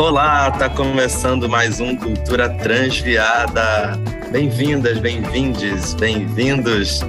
[0.00, 3.98] Olá, tá começando mais um Cultura Transviada.
[4.32, 7.00] Bem-vindas, bem-vindes, bem-vindos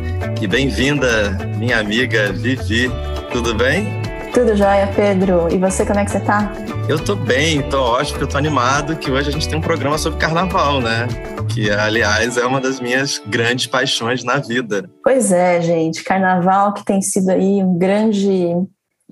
[0.42, 2.92] e bem-vinda, minha amiga Vivi.
[3.32, 4.02] Tudo bem?
[4.34, 5.48] Tudo jóia, Pedro.
[5.50, 6.52] E você, como é que você tá?
[6.90, 9.98] Eu tô bem, tô ótimo, eu tô animado que hoje a gente tem um programa
[9.98, 11.08] sobre carnaval, né?
[11.48, 14.90] Que, aliás, é uma das minhas grandes paixões na vida.
[15.02, 16.04] Pois é, gente.
[16.04, 18.54] Carnaval que tem sido aí um grande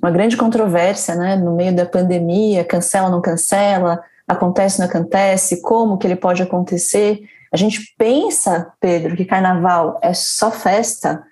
[0.01, 4.93] uma grande controvérsia, né, no meio da pandemia, cancela ou não cancela, acontece ou não
[4.93, 7.21] acontece, como que ele pode acontecer.
[7.51, 11.23] A gente pensa, Pedro, que carnaval é só festa,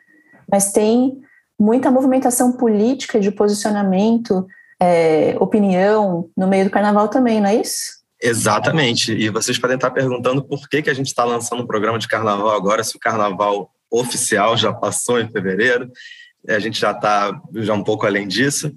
[0.52, 1.22] mas tem
[1.60, 4.46] muita movimentação política de posicionamento,
[4.80, 7.98] é, opinião no meio do carnaval também, não é isso?
[8.22, 9.14] Exatamente.
[9.14, 12.08] E vocês podem estar perguntando por que, que a gente está lançando um programa de
[12.08, 15.90] carnaval agora, se o carnaval oficial já passou em fevereiro
[16.48, 18.74] a gente já está já um pouco além disso,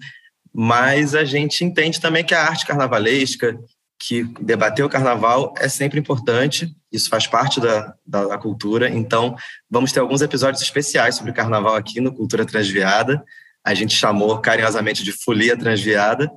[0.52, 3.59] mas a gente entende também que a arte carnavalesca,
[3.98, 9.37] que debater o carnaval é sempre importante, isso faz parte da, da, da, cultura, então
[9.71, 13.23] vamos ter alguns episódios especiais sobre carnaval aqui no Cultura Transviada,
[13.62, 16.30] a gente chamou carinhosamente de Folia Transviada,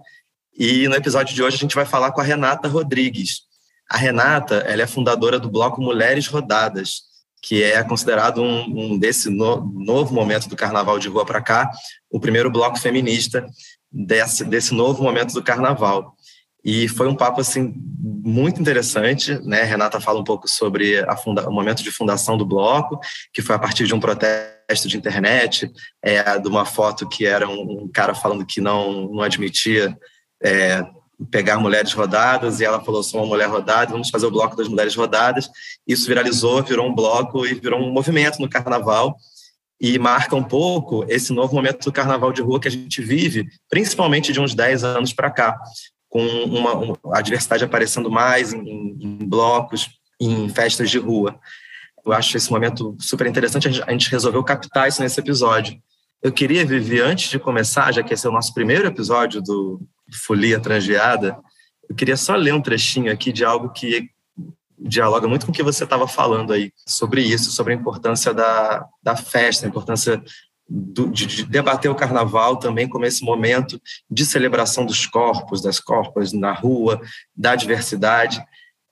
[0.56, 3.42] e no episódio de hoje a gente vai falar com a Renata Rodrigues.
[3.90, 7.02] A Renata ela é fundadora do bloco Mulheres Rodadas,
[7.44, 11.70] que é considerado um, um desse no, novo momento do carnaval de rua para cá,
[12.10, 13.46] o primeiro bloco feminista
[13.92, 16.16] desse, desse novo momento do carnaval.
[16.64, 17.74] E foi um papo assim
[18.26, 19.64] muito interessante, né?
[19.64, 22.98] Renata fala um pouco sobre funda, o momento de fundação do bloco,
[23.34, 25.70] que foi a partir de um protesto de internet,
[26.02, 29.94] é, de uma foto que era um, um cara falando que não, não admitia
[30.42, 30.82] é,
[31.30, 34.68] pegar mulheres rodadas e ela falou: sou uma mulher rodada, vamos fazer o bloco das
[34.68, 35.50] mulheres rodadas.
[35.88, 39.18] Isso viralizou, virou um bloco e virou um movimento no carnaval
[39.80, 43.48] e marca um pouco esse novo momento do carnaval de rua que a gente vive,
[43.70, 45.60] principalmente de uns 10 anos para cá,
[46.08, 49.90] com uma, uma, a diversidade aparecendo mais em, em blocos,
[50.22, 51.38] em festas de rua.
[52.06, 55.78] Eu acho esse momento super interessante, a gente resolveu captar isso nesse episódio.
[56.24, 59.82] Eu queria, Vivi, antes de começar, já que esse é o nosso primeiro episódio do,
[60.26, 61.38] Folia Transviada,
[61.90, 64.10] eu queria só ler um trechinho aqui de algo que
[64.80, 68.86] dialoga muito com o que você estava falando aí sobre isso, sobre a importância da,
[69.04, 70.24] da festa, a importância
[70.66, 73.78] do, de, de, debater o carnaval também como esse momento
[74.10, 77.02] de celebração dos corpos, das corpas na rua,
[77.36, 78.42] da diversidade.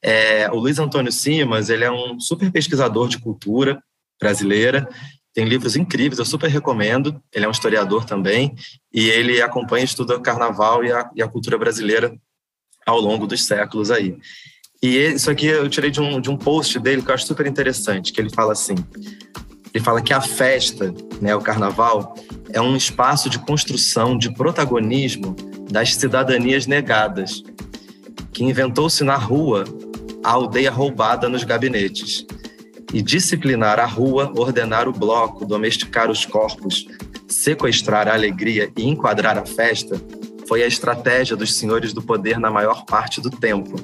[0.04, 3.82] É, o Luiz Antônio Simas, ele é um super pesquisador de cultura
[4.20, 4.90] brasileira
[5.34, 7.22] tem livros incríveis, eu super recomendo.
[7.34, 8.54] Ele é um historiador também
[8.94, 12.14] e ele acompanha e estuda o carnaval e a, e a cultura brasileira
[12.86, 14.18] ao longo dos séculos aí.
[14.84, 17.46] E isso aqui eu tirei de um, de um post dele que eu acho super
[17.46, 18.76] interessante, que ele fala assim,
[19.74, 22.16] ele fala que a festa, né, o carnaval,
[22.52, 25.36] é um espaço de construção de protagonismo
[25.70, 27.44] das cidadanias negadas,
[28.34, 29.64] que inventou-se na rua
[30.24, 32.26] a aldeia roubada nos gabinetes
[32.94, 36.88] e disciplinar a rua, ordenar o bloco, domesticar os corpos,
[37.28, 40.02] sequestrar a alegria e enquadrar a festa
[40.48, 43.76] foi a estratégia dos senhores do poder na maior parte do tempo.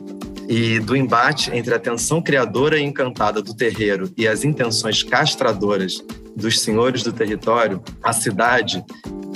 [0.49, 6.03] E do embate entre a tensão criadora e encantada do terreiro e as intenções castradoras
[6.37, 8.85] dos senhores do território, a cidade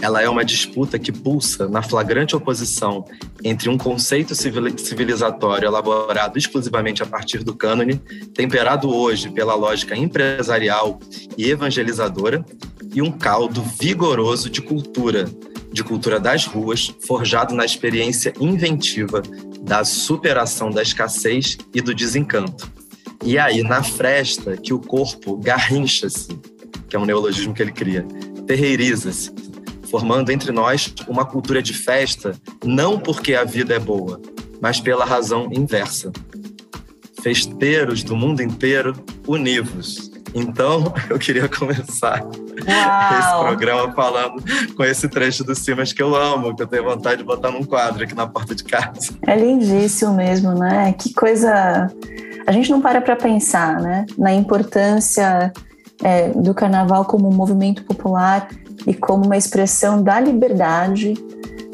[0.01, 3.06] ela é uma disputa que pulsa na flagrante oposição
[3.44, 7.97] entre um conceito civilizatório elaborado exclusivamente a partir do cânone,
[8.34, 11.00] temperado hoje pela lógica empresarial
[11.38, 12.44] e evangelizadora,
[12.94, 15.29] e um caldo vigoroso de cultura,
[15.72, 19.22] de cultura das ruas, forjado na experiência inventiva
[19.62, 22.69] da superação da escassez e do desencanto.
[23.23, 26.39] E aí, na fresta, que o corpo garrincha-se,
[26.91, 28.06] que é um neologismo que ele cria,
[28.46, 29.34] terreiriza-se,
[29.90, 32.35] formando entre nós uma cultura de festa,
[32.66, 34.22] não porque a vida é boa,
[34.59, 36.12] mas pela razão inversa.
[37.22, 38.94] Festeiros do mundo inteiro,
[39.25, 40.12] univos.
[40.35, 43.19] Então, eu queria começar Uau.
[43.19, 44.44] esse programa falando
[44.75, 47.63] com esse trecho do Simas que eu amo, que eu tenho vontade de botar num
[47.63, 49.13] quadro aqui na porta de casa.
[49.25, 50.92] É lindíssimo mesmo, né?
[50.92, 51.88] Que coisa.
[52.45, 54.06] A gente não para para pensar, né?
[54.18, 55.54] Na importância
[56.03, 58.48] é, do carnaval como um movimento popular
[58.86, 61.13] e como uma expressão da liberdade.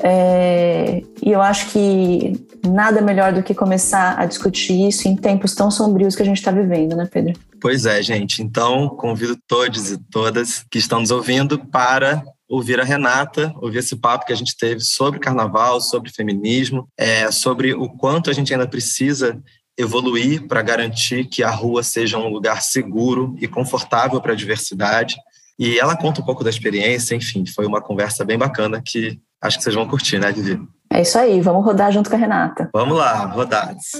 [0.03, 2.33] É, e eu acho que
[2.67, 6.37] nada melhor do que começar a discutir isso em tempos tão sombrios que a gente
[6.37, 7.33] está vivendo, né, Pedro?
[7.59, 8.41] Pois é, gente.
[8.41, 13.95] Então, convido todos e todas que estão nos ouvindo para ouvir a Renata, ouvir esse
[13.95, 18.53] papo que a gente teve sobre carnaval, sobre feminismo, é, sobre o quanto a gente
[18.53, 19.41] ainda precisa
[19.77, 25.15] evoluir para garantir que a rua seja um lugar seguro e confortável para a diversidade,
[25.59, 29.57] e ela conta um pouco da experiência, enfim, foi uma conversa bem bacana que acho
[29.57, 30.59] que vocês vão curtir, né, Vivi?
[30.91, 32.69] É isso aí, vamos rodar junto com a Renata.
[32.73, 33.91] Vamos lá, rodados.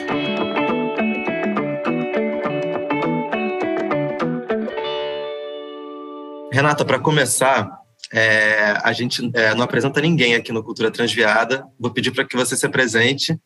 [6.51, 7.69] Renata, para começar,
[8.11, 11.63] é, a gente é, não apresenta ninguém aqui no Cultura Transviada.
[11.79, 13.37] Vou pedir para que você se apresente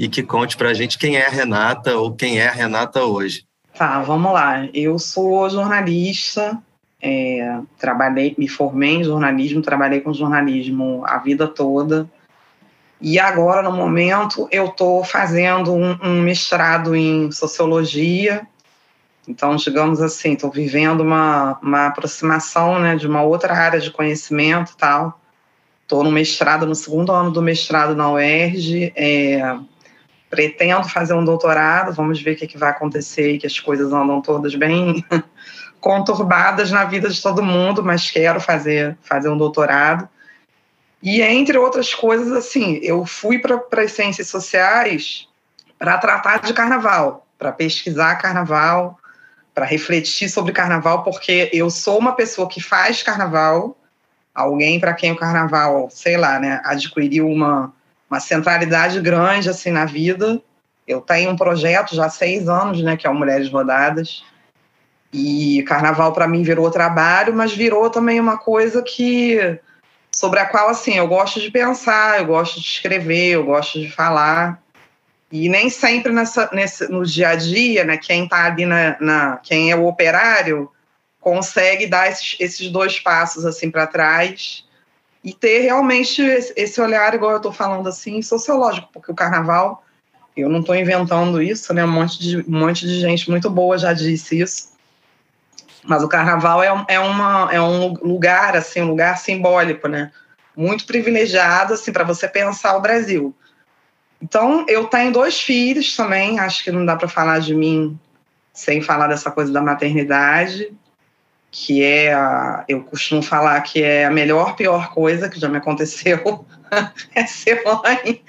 [0.00, 3.04] e que conte para a gente quem é a Renata ou quem é a Renata
[3.04, 3.44] hoje.
[3.76, 4.66] Tá, vamos lá.
[4.72, 6.58] Eu sou jornalista,
[7.02, 12.08] é, trabalhei, me formei em jornalismo, trabalhei com jornalismo a vida toda.
[12.98, 18.46] E agora, no momento, eu estou fazendo um, um mestrado em sociologia
[19.28, 24.74] então, digamos assim, estou vivendo uma, uma aproximação né, de uma outra área de conhecimento
[24.76, 25.20] tal.
[25.82, 28.92] Estou no mestrado, no segundo ano do mestrado na UERJ.
[28.96, 29.56] É,
[30.30, 34.22] pretendo fazer um doutorado, vamos ver o que, que vai acontecer, que as coisas andam
[34.22, 35.04] todas bem
[35.80, 40.08] conturbadas na vida de todo mundo, mas quero fazer, fazer um doutorado.
[41.02, 45.26] E, entre outras coisas, assim, eu fui para as ciências sociais
[45.76, 48.98] para tratar de carnaval, para pesquisar carnaval,
[49.52, 53.76] para refletir sobre carnaval, porque eu sou uma pessoa que faz carnaval,
[54.32, 57.72] alguém para quem o carnaval, sei lá, né, adquiriu uma,
[58.10, 60.42] uma centralidade grande assim na vida.
[60.86, 64.24] Eu tenho um projeto já há seis anos, né, que é o Mulheres Rodadas,
[65.12, 69.58] e carnaval para mim virou trabalho, mas virou também uma coisa que
[70.10, 73.90] sobre a qual assim eu gosto de pensar, eu gosto de escrever, eu gosto de
[73.90, 74.60] falar.
[75.30, 79.36] E nem sempre nessa, nesse, no dia a dia, né, quem está ali na, na,
[79.36, 80.68] quem é o operário
[81.20, 84.64] consegue dar esses, esses dois passos assim para trás
[85.22, 89.84] e ter realmente esse olhar, igual eu estou falando assim, sociológico, porque o carnaval,
[90.36, 91.84] eu não estou inventando isso, né?
[91.84, 94.70] Um monte, de, um monte de gente muito boa já disse isso.
[95.84, 100.10] Mas o carnaval é, é, uma, é um lugar, assim, um lugar simbólico, né?
[100.56, 103.34] Muito privilegiado, assim, para você pensar o Brasil.
[104.22, 107.98] Então, eu tenho dois filhos também, acho que não dá para falar de mim
[108.52, 110.70] sem falar dessa coisa da maternidade,
[111.50, 115.56] que é, a, eu costumo falar que é a melhor, pior coisa que já me
[115.56, 116.44] aconteceu,
[117.14, 118.22] é ser mãe.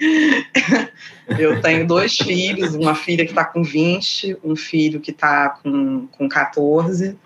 [1.38, 6.08] eu tenho dois filhos, uma filha que está com 20, um filho que está com,
[6.08, 7.16] com 14.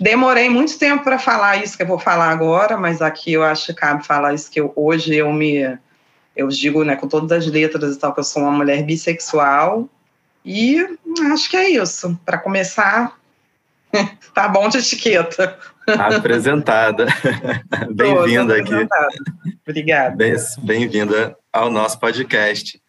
[0.00, 3.66] Demorei muito tempo para falar isso que eu vou falar agora, mas aqui eu acho
[3.66, 5.78] que cabe falar isso que eu, hoje eu me
[6.38, 9.88] eu digo, né, com todas as letras e tal, que eu sou uma mulher bissexual.
[10.44, 10.86] E
[11.32, 12.16] acho que é isso.
[12.24, 13.17] Para começar,
[14.34, 15.58] tá bom de etiqueta.
[15.86, 17.06] Apresentada.
[17.94, 18.88] Bem-vinda aqui.
[19.66, 20.16] Obrigada.
[20.62, 22.80] Bem-vinda ao nosso podcast.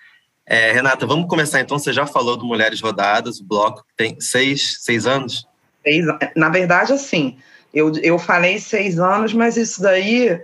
[0.46, 1.78] É, Renata, vamos começar então.
[1.78, 5.48] Você já falou do Mulheres Rodadas, o bloco tem seis, seis anos?
[5.84, 6.06] Seis,
[6.36, 7.38] na verdade, assim,
[7.74, 10.42] eu, eu falei seis anos, mas isso daí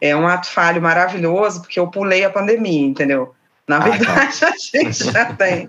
[0.00, 3.34] é um ato falho maravilhoso, porque eu pulei a pandemia, entendeu?
[3.68, 4.48] Na ah, verdade, tá.
[4.50, 5.68] a gente já tem.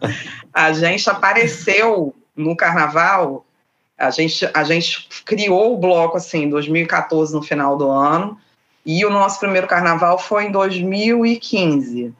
[0.51, 3.45] A gente apareceu no carnaval,
[4.03, 8.37] a gente, a gente criou o bloco assim em 2014, no final do ano,
[8.85, 12.13] e o nosso primeiro carnaval foi em 2015.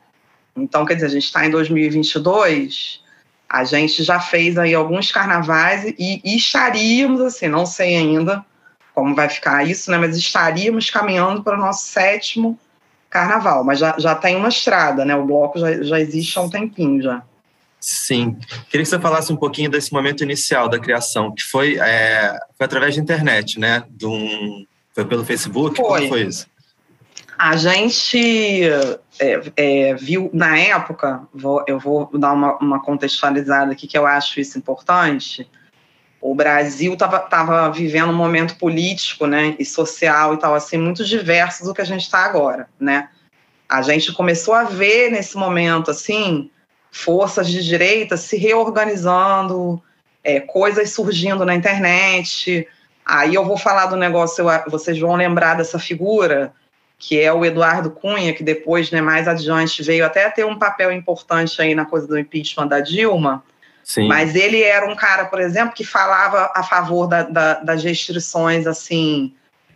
[0.55, 3.01] Então, quer dizer, a gente está em 2022,
[3.49, 8.45] a gente já fez aí alguns carnavais e, e estaríamos, assim, não sei ainda,
[8.93, 9.97] como vai ficar isso, né?
[9.97, 12.57] Mas estaríamos caminhando para o nosso sétimo
[13.09, 15.15] carnaval, mas já, já tem uma estrada, né?
[15.15, 17.23] O bloco já, já existe há um tempinho já.
[17.83, 18.37] Sim.
[18.69, 22.65] Queria que você falasse um pouquinho desse momento inicial da criação, que foi, é, foi
[22.65, 23.83] através da internet, né?
[23.89, 25.75] De um, foi pelo Facebook?
[25.75, 25.99] Foi.
[25.99, 26.47] Como foi isso?
[27.37, 28.63] A gente
[29.19, 34.07] é, é, viu, na época, vou, eu vou dar uma, uma contextualizada aqui que eu
[34.07, 35.45] acho isso importante,
[36.21, 41.65] o Brasil estava vivendo um momento político né, e social e tal, assim, muito diverso
[41.65, 43.09] do que a gente está agora, né?
[43.67, 46.49] A gente começou a ver nesse momento, assim,
[46.93, 49.81] forças de direita se reorganizando,
[50.23, 52.67] é, coisas surgindo na internet.
[53.03, 56.53] Aí eu vou falar do negócio, vocês vão lembrar dessa figura,
[56.97, 60.91] que é o Eduardo Cunha, que depois, né, mais adiante, veio até ter um papel
[60.91, 63.43] importante aí na coisa do impeachment da Dilma,
[63.83, 64.07] Sim.
[64.07, 68.65] Mas ele era um cara, por exemplo, que falava a favor da, da, das restrições,
[68.65, 69.35] assim,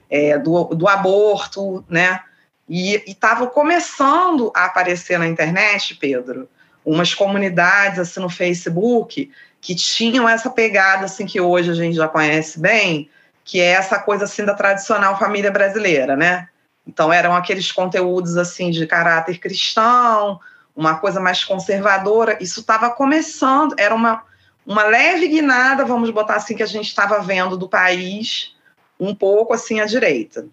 [0.09, 2.21] é, do, do aborto, né?
[2.69, 6.47] E estava começando a aparecer na internet, Pedro,
[6.87, 9.29] umas comunidades assim no Facebook
[9.59, 13.09] que tinham essa pegada assim que hoje a gente já conhece bem,
[13.43, 16.47] que é essa coisa assim da tradicional família brasileira, né?
[16.87, 20.39] Então eram aqueles conteúdos assim de caráter cristão,
[20.73, 24.23] uma coisa mais conservadora, isso estava começando, era uma,
[24.65, 28.55] uma leve guinada, vamos botar assim, que a gente estava vendo do país
[28.97, 30.47] um pouco assim à direita.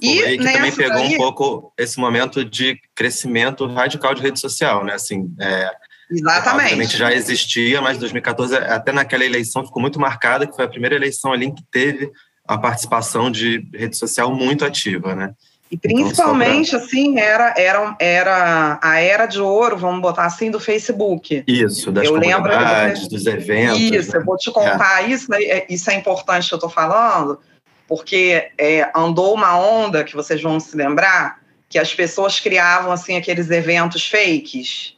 [0.00, 1.14] E, e que também pegou daí...
[1.14, 4.94] um pouco esse momento de crescimento radical de rede social, né?
[4.94, 5.70] Assim, é,
[6.10, 6.64] Exatamente.
[6.64, 10.94] Obviamente já existia, mas 2014, até naquela eleição, ficou muito marcada, que foi a primeira
[10.94, 12.10] eleição ali em que teve
[12.46, 15.34] a participação de rede social muito ativa, né?
[15.68, 16.86] E então, principalmente, então, pra...
[16.86, 21.42] assim, era, era, era a era de ouro, vamos botar assim, do Facebook.
[21.44, 23.80] Isso, das eu comunidades, lembro dos eventos.
[23.80, 24.18] Isso, né?
[24.18, 25.08] eu vou te contar é.
[25.08, 25.42] isso, né?
[25.42, 27.40] É, isso é importante que eu estou falando,
[27.88, 33.16] porque é, andou uma onda, que vocês vão se lembrar, que as pessoas criavam, assim,
[33.16, 34.96] aqueles eventos fakes.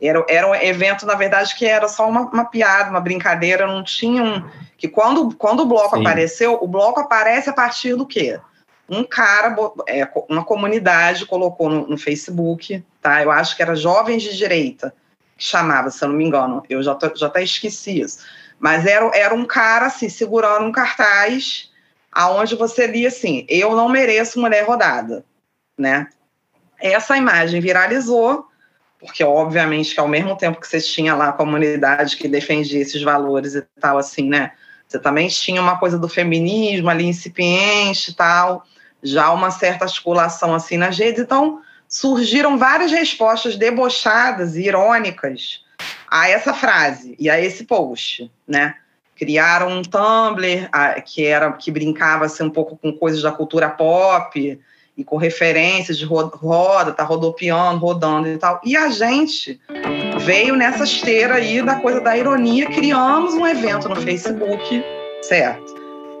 [0.00, 3.82] Era, era um evento, na verdade, que era só uma, uma piada, uma brincadeira, não
[3.82, 4.44] tinha um...
[4.76, 6.02] Que quando, quando o bloco Sim.
[6.02, 8.38] apareceu, o bloco aparece a partir do quê?
[8.88, 9.54] um cara,
[9.88, 13.22] é, uma comunidade colocou no, no, Facebook, tá?
[13.22, 14.94] Eu acho que era Jovens de Direita,
[15.36, 18.24] que chamava, se eu não me engano, eu já, tô, já até esqueci isso.
[18.58, 21.70] Mas era, era um cara, assim, segurando um cartaz
[22.16, 25.22] aonde você lia assim, eu não mereço mulher rodada,
[25.76, 26.08] né?
[26.80, 28.46] Essa imagem viralizou,
[28.98, 33.02] porque obviamente que ao mesmo tempo que você tinha lá a comunidade que defendia esses
[33.02, 34.52] valores e tal, assim, né?
[34.88, 38.64] Você também tinha uma coisa do feminismo ali incipiente e tal
[39.02, 41.20] já uma certa articulação assim nas redes.
[41.20, 45.62] Então, surgiram várias respostas debochadas e irônicas
[46.08, 48.74] a essa frase e a esse post, né?
[49.16, 50.68] Criaram um Tumblr
[51.04, 54.60] que era que brincava assim, um pouco com coisas da cultura pop
[54.96, 58.60] e com referências de roda, tá rodopiando, rodando e tal.
[58.64, 59.60] E a gente
[60.20, 64.82] veio nessa esteira aí da coisa da ironia, criamos um evento no Facebook,
[65.22, 65.74] certo?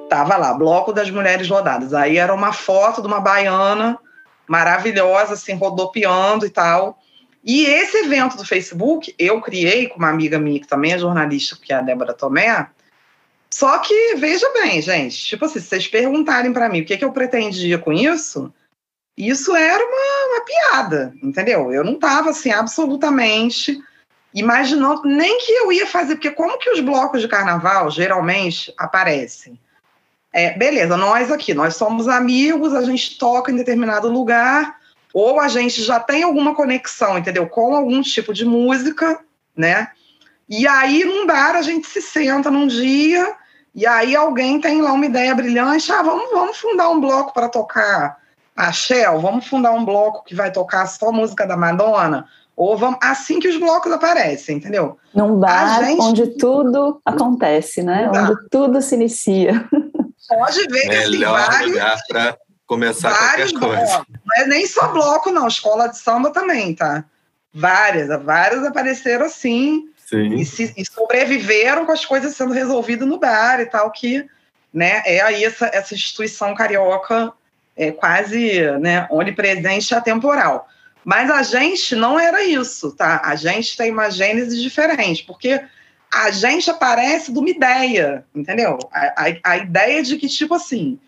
[0.08, 1.94] Tava lá, Bloco das Mulheres Rodadas.
[1.94, 3.98] Aí era uma foto de uma baiana
[4.46, 6.98] maravilhosa, assim, rodopiando e tal.
[7.42, 11.56] E esse evento do Facebook, eu criei com uma amiga minha, que também é jornalista,
[11.60, 12.68] que é a Débora Tomé.
[13.50, 17.04] Só que, veja bem, gente, tipo assim, se vocês perguntarem para mim o que, que
[17.04, 18.52] eu pretendia com isso,
[19.16, 21.72] isso era uma, uma piada, entendeu?
[21.72, 23.80] Eu não estava, assim, absolutamente
[24.34, 29.58] imaginando nem que eu ia fazer, porque como que os blocos de carnaval geralmente aparecem?
[30.30, 34.78] É, beleza, nós aqui, nós somos amigos, a gente toca em determinado lugar,
[35.14, 37.48] ou a gente já tem alguma conexão, entendeu?
[37.48, 39.18] Com algum tipo de música,
[39.56, 39.90] né?
[40.48, 43.34] E aí, num bar, a gente se senta num dia,
[43.74, 47.48] e aí alguém tem lá uma ideia brilhante, ah, vamos, vamos fundar um bloco para
[47.48, 48.18] tocar
[48.56, 52.26] a Shell, vamos fundar um bloco que vai tocar só música da Madonna,
[52.56, 54.96] ou vamos, assim que os blocos aparecem, entendeu?
[55.14, 56.00] Num bar gente...
[56.00, 58.10] onde tudo acontece, né?
[58.10, 59.68] Onde tudo se inicia.
[60.28, 64.06] Pode ver que assim, vários, lugar para começar vários qualquer coisa.
[64.24, 65.46] Não é nem só bloco, não.
[65.46, 67.04] Escola de samba também, tá?
[67.52, 69.84] Várias, várias apareceram assim.
[70.12, 74.24] E, se, e, sobreviveram com as coisas sendo resolvidas no bar e tal, que
[74.72, 77.32] né, é aí essa, essa instituição carioca
[77.76, 80.68] é quase né, onipresente e atemporal.
[81.04, 83.20] Mas a gente não era isso, tá?
[83.24, 85.60] A gente tem uma gênese diferente, porque
[86.12, 88.78] a gente aparece de uma ideia, entendeu?
[88.92, 90.98] A, a, a ideia de que, tipo assim,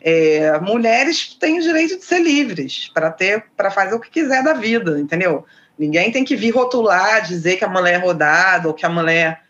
[0.00, 4.42] é, mulheres têm o direito de ser livres para ter para fazer o que quiser
[4.42, 5.44] da vida, entendeu?
[5.78, 9.42] Ninguém tem que vir rotular, dizer que a mulher é rodada ou que a mulher.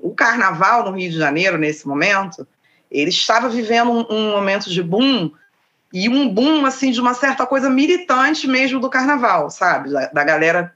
[0.00, 2.46] O carnaval no Rio de Janeiro, nesse momento,
[2.90, 5.30] ele estava vivendo um, um momento de boom
[5.92, 9.90] e um boom assim de uma certa coisa militante mesmo do carnaval, sabe?
[9.90, 10.72] Da, da galera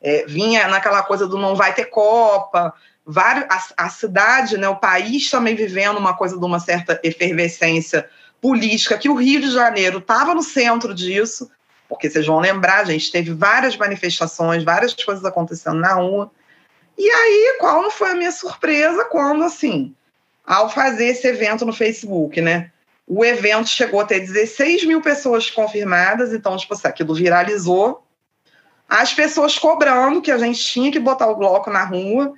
[0.00, 2.72] é, vinha naquela coisa do não vai ter Copa,
[3.04, 8.08] vários, a, a, cidade, né, o país também vivendo uma coisa de uma certa efervescência
[8.40, 11.50] política, que o Rio de Janeiro estava no centro disso,
[11.88, 16.30] porque vocês vão lembrar, a gente teve várias manifestações, várias coisas acontecendo na rua.
[16.98, 19.94] E aí, qual não foi a minha surpresa quando, assim,
[20.44, 22.70] ao fazer esse evento no Facebook, né?
[23.06, 28.04] O evento chegou a ter 16 mil pessoas confirmadas, então, tipo assim, aquilo viralizou.
[28.88, 32.34] As pessoas cobrando que a gente tinha que botar o bloco na rua.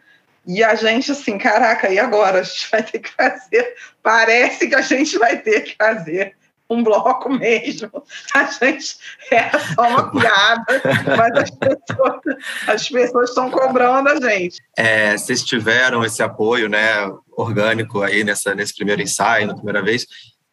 [0.47, 2.41] E a gente, assim, caraca, e agora?
[2.41, 3.75] A gente vai ter que fazer.
[4.03, 6.38] Parece que a gente vai ter que fazer
[6.71, 7.91] um bloco mesmo.
[8.35, 8.97] A gente
[9.31, 10.83] é só uma piada,
[11.17, 12.21] mas as pessoas,
[12.67, 14.61] as pessoas estão cobrando a gente.
[14.77, 20.07] É, vocês tiveram esse apoio né, orgânico aí nessa, nesse primeiro ensaio, na primeira vez,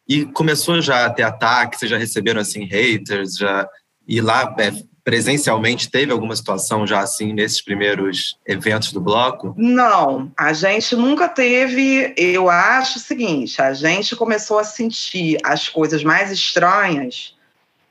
[0.08, 3.68] e começou já a ter ataque, vocês já receberam assim haters, já
[4.06, 4.70] e lá é,
[5.06, 9.54] presencialmente teve alguma situação já assim nesses primeiros eventos do bloco?
[9.56, 12.12] Não, a gente nunca teve.
[12.16, 17.36] Eu acho o seguinte: a gente começou a sentir as coisas mais estranhas,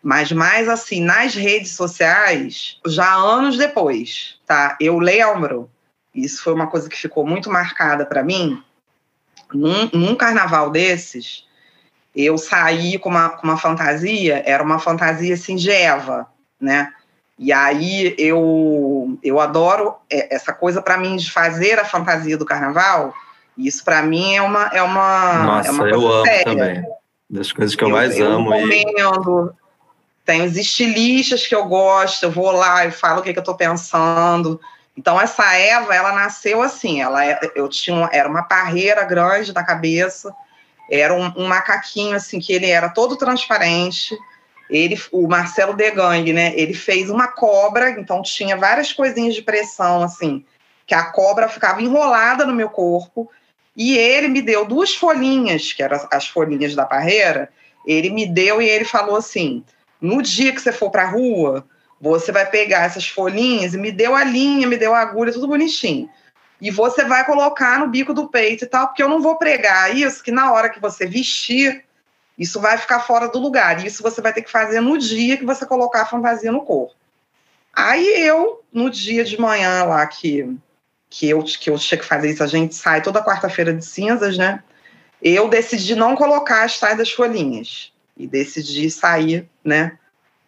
[0.03, 4.77] mas mais assim nas redes sociais, já anos depois, tá?
[4.81, 5.69] Eu lembro,
[6.13, 8.61] isso foi uma coisa que ficou muito marcada para mim.
[9.53, 11.45] Num, num carnaval desses,
[12.13, 16.27] eu saí com uma, com uma fantasia, era uma fantasia assim de Eva,
[16.59, 16.91] né?
[17.37, 22.45] E aí eu, eu adoro é, essa coisa para mim de fazer a fantasia do
[22.45, 23.13] carnaval.
[23.57, 26.45] Isso para mim é uma é uma Nossa, é uma eu amo séria.
[26.45, 26.83] também.
[27.29, 28.51] Das coisas que eu, eu mais eu amo.
[28.51, 29.53] Recomendo.
[29.61, 29.65] E...
[30.25, 33.41] Tem os estilistas que eu gosto, eu vou lá e falo o que, que eu
[33.41, 34.59] estou pensando.
[34.97, 39.63] Então essa Eva, ela nasceu assim, ela é, eu tinha era uma parreira grande na
[39.63, 40.33] cabeça,
[40.89, 44.17] era um, um macaquinho assim que ele era todo transparente
[44.69, 46.53] ele, o Marcelo Degang, né?
[46.55, 50.43] Ele fez uma cobra, então tinha várias coisinhas de pressão, assim,
[50.87, 53.29] que a cobra ficava enrolada no meu corpo.
[53.77, 57.49] E ele me deu duas folhinhas, que eram as folhinhas da parreira.
[57.85, 59.63] Ele me deu e ele falou assim:
[60.01, 61.65] no dia que você for para a rua,
[61.99, 65.47] você vai pegar essas folhinhas e me deu a linha, me deu a agulha, tudo
[65.47, 66.09] bonitinho.
[66.61, 69.95] E você vai colocar no bico do peito e tal, porque eu não vou pregar
[69.95, 71.83] isso, que na hora que você vestir,
[72.37, 73.85] isso vai ficar fora do lugar.
[73.85, 76.93] Isso você vai ter que fazer no dia que você colocar a fantasia no corpo.
[77.73, 80.55] Aí eu, no dia de manhã lá que,
[81.09, 84.37] que, eu, que eu tinha que fazer isso, a gente sai toda quarta-feira de cinzas,
[84.37, 84.63] né?
[85.21, 87.91] Eu decidi não colocar as tais das folhinhas.
[88.17, 89.97] E decidi sair, né?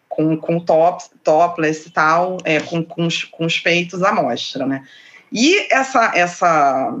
[0.08, 4.66] Com, com top, topless e tal, é, com, com, os, com os peitos à mostra,
[4.66, 4.84] né?
[5.30, 6.94] E essa, essa,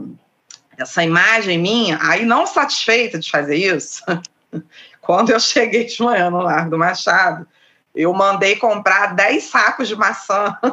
[0.76, 4.02] essa imagem minha, aí não satisfeita de fazer isso,
[5.00, 7.46] Quando eu cheguei de manhã no Largo do Machado,
[7.94, 10.56] eu mandei comprar 10 sacos de maçã.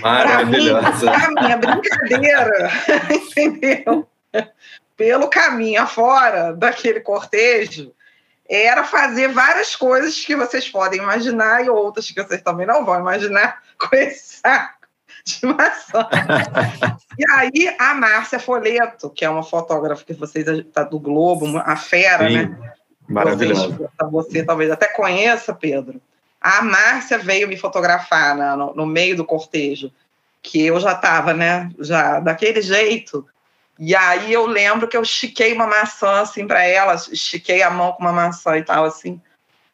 [0.00, 1.10] Maravilhosa.
[1.10, 2.70] Para mim, a brincadeira,
[3.10, 4.08] entendeu?
[4.96, 7.92] Pelo caminho afora daquele cortejo,
[8.48, 13.00] era fazer várias coisas que vocês podem imaginar e outras que vocês também não vão
[13.00, 14.75] imaginar com esse saco
[15.26, 16.08] de maçã.
[17.18, 21.76] e aí a Márcia Foleto, que é uma fotógrafa que vocês tá do Globo, a
[21.76, 22.74] fera, Sim, né?
[23.08, 23.90] Maravilhosa.
[24.10, 26.00] Você talvez até conheça, Pedro.
[26.40, 29.92] A Márcia veio me fotografar na, no, no meio do cortejo,
[30.42, 33.26] que eu já estava, né, já daquele jeito.
[33.78, 37.92] E aí eu lembro que eu estiquei uma maçã assim para ela, estiquei a mão
[37.92, 39.20] com uma maçã e tal assim.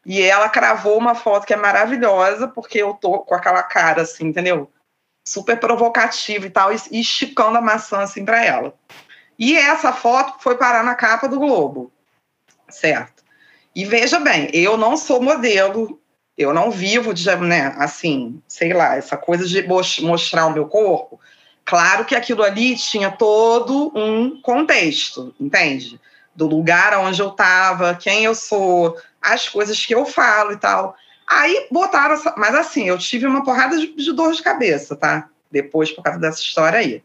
[0.05, 4.25] E ela cravou uma foto que é maravilhosa, porque eu tô com aquela cara assim,
[4.25, 4.69] entendeu?
[5.25, 8.73] Super provocativo e tal, e esticando a maçã assim para ela.
[9.37, 11.91] E essa foto foi parar na capa do Globo,
[12.69, 13.23] certo?
[13.75, 15.99] E veja bem, eu não sou modelo,
[16.37, 19.65] eu não vivo de, né, assim, sei lá, essa coisa de
[20.01, 21.19] mostrar o meu corpo.
[21.65, 25.99] Claro que aquilo ali tinha todo um contexto, entende?
[26.35, 30.95] Do lugar onde eu estava, quem eu sou, as coisas que eu falo e tal.
[31.27, 35.29] Aí botaram, essa, mas assim, eu tive uma porrada de, de, dor de cabeça, tá?
[35.51, 37.03] Depois, por causa dessa história aí.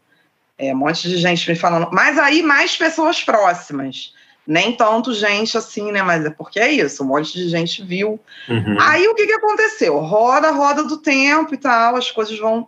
[0.57, 1.89] É, um monte de gente me falando.
[1.91, 4.13] Mas aí, mais pessoas próximas.
[4.45, 6.01] Nem tanto gente assim, né?
[6.01, 8.19] Mas é porque é isso, um monte de gente viu.
[8.49, 8.77] Uhum.
[8.79, 9.97] Aí o que, que aconteceu?
[9.99, 12.67] Roda, roda do tempo e tal, as coisas vão.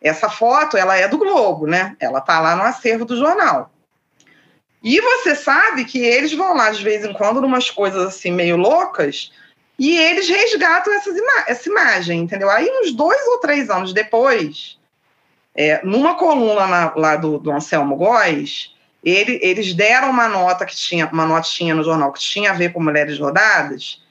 [0.00, 1.96] Essa foto, ela é do Globo, né?
[2.00, 3.70] Ela tá lá no acervo do jornal.
[4.82, 8.56] E você sabe que eles vão lá de vez em quando, numas coisas assim meio
[8.56, 9.32] loucas,
[9.78, 12.50] e eles resgatam ima essa imagem, entendeu?
[12.50, 14.76] Aí, uns dois ou três anos depois,
[15.54, 20.74] é, numa coluna na, lá do, do Anselmo Góes, ele, eles deram uma nota que
[20.74, 24.02] tinha, uma notinha no jornal que tinha a ver com mulheres rodadas,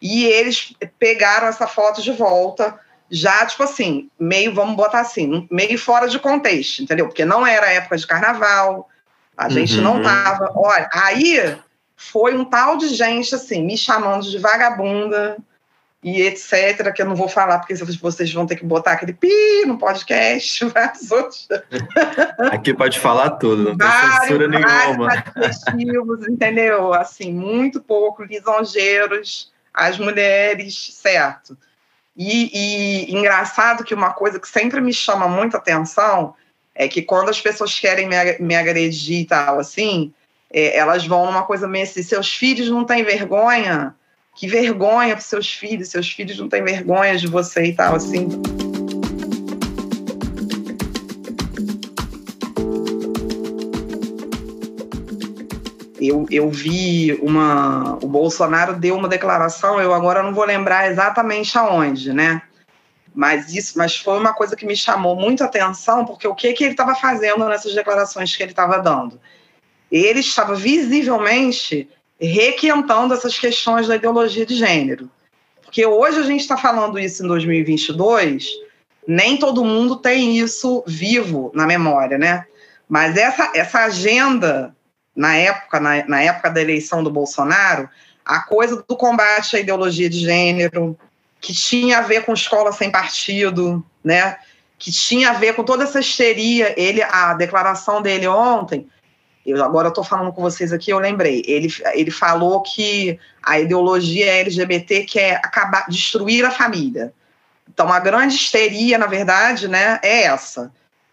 [0.00, 2.78] e eles pegaram essa foto de volta,
[3.10, 7.06] já, tipo assim, meio, vamos botar assim, meio fora de contexto, entendeu?
[7.06, 8.88] Porque não era época de carnaval,
[9.36, 9.82] a gente uhum.
[9.82, 10.50] não tava.
[10.54, 11.56] Olha, aí
[11.96, 15.36] foi um tal de gente assim, me chamando de vagabunda
[16.04, 19.64] e etc, que eu não vou falar, porque vocês vão ter que botar aquele pi
[19.66, 21.48] no podcast, mas outros...
[22.52, 25.08] Aqui pode falar tudo, não tem vários, censura nenhuma.
[25.34, 26.92] Vários entendeu?
[26.92, 31.56] Assim, muito pouco lisonjeiros, as mulheres, certo.
[32.16, 36.34] E, e engraçado que uma coisa que sempre me chama muita atenção
[36.74, 40.12] é que quando as pessoas querem me, me agredir e tal, assim,
[40.52, 43.94] é, elas vão numa coisa meio assim, seus filhos não têm vergonha?
[44.34, 48.28] Que vergonha para seus filhos, seus filhos não têm vergonha de você e tal, assim.
[55.98, 57.98] Eu, eu vi uma.
[58.02, 62.42] O Bolsonaro deu uma declaração, eu agora não vou lembrar exatamente aonde, né?
[63.14, 66.64] Mas isso, mas foi uma coisa que me chamou muito atenção, porque o que, que
[66.64, 69.18] ele estava fazendo nessas declarações que ele estava dando?
[69.90, 71.88] Ele estava visivelmente
[72.20, 75.10] requentando essas questões da ideologia de gênero.
[75.62, 78.48] Porque hoje a gente está falando isso em 2022,
[79.06, 82.46] nem todo mundo tem isso vivo na memória, né?
[82.88, 84.74] Mas essa, essa agenda
[85.14, 87.88] na época, na, na época da eleição do Bolsonaro,
[88.24, 90.98] a coisa do combate à ideologia de gênero,
[91.40, 94.36] que tinha a ver com escola sem partido, né?
[94.78, 96.74] que tinha a ver com toda essa histeria.
[96.76, 98.88] Ele, a declaração dele ontem,
[99.46, 101.42] eu agora estou falando com vocês aqui, eu lembrei.
[101.46, 107.12] Ele, ele falou que a ideologia LGBT quer acabar, destruir a família.
[107.68, 110.72] Então, a grande histeria, na verdade, né, é essa.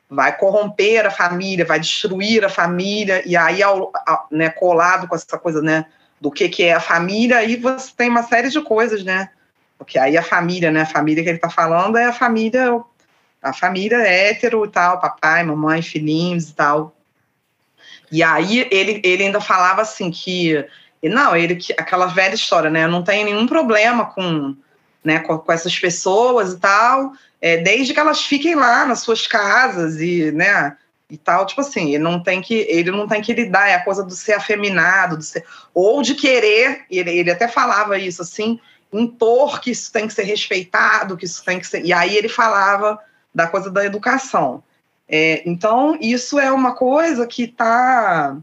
[0.09, 5.15] Vai corromper a família, vai destruir a família, e aí, ao, ao, né, colado com
[5.15, 5.85] essa coisa, né,
[6.19, 9.29] do que, que é a família, aí você tem uma série de coisas, né?
[9.77, 12.81] Porque aí a família, né, a família que ele está falando é a família,
[13.41, 16.92] a família hétero e tal, papai, mamãe, filhinhos e tal.
[18.13, 20.63] E aí ele, ele ainda falava assim que,
[21.01, 24.55] não, ele, aquela velha história, né, não tem nenhum problema com
[25.03, 29.25] né, com, com essas pessoas e tal, é, desde que elas fiquem lá nas suas
[29.25, 30.77] casas e, né,
[31.09, 33.83] e tal, tipo assim, ele não tem que ele não tem que lidar, é a
[33.83, 38.59] coisa do ser afeminado, do ser, ou de querer, ele, ele até falava isso assim,
[38.93, 42.29] impor que isso tem que ser respeitado, que isso tem que ser, e aí ele
[42.29, 42.99] falava
[43.33, 44.63] da coisa da educação.
[45.15, 48.35] É, então, isso é uma coisa que tá,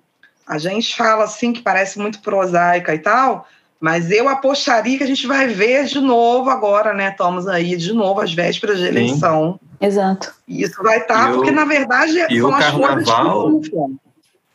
[0.47, 3.45] a gente fala assim, que parece muito prosaica e tal,
[3.81, 7.09] mas eu apostaria que a gente vai ver de novo agora, né?
[7.09, 9.59] Estamos aí de novo às vésperas de eleição.
[9.61, 9.87] Sim.
[9.89, 10.33] Exato.
[10.47, 13.61] E isso vai estar, tá, porque na verdade e são o as carnaval,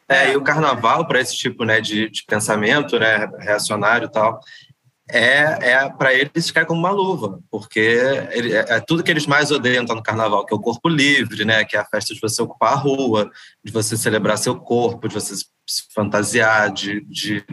[0.08, 4.40] É, e o carnaval para esse tipo né, de, de pensamento né, reacionário e tal,
[5.10, 7.80] é, é para eles ficar como uma luva, porque
[8.32, 10.90] ele, é, é, tudo que eles mais odeiam tá no carnaval, que é o corpo
[10.90, 13.30] livre, né, que é a festa de você ocupar a rua,
[13.64, 15.46] de você celebrar seu corpo, de você se
[15.94, 17.44] fantasiar, de, de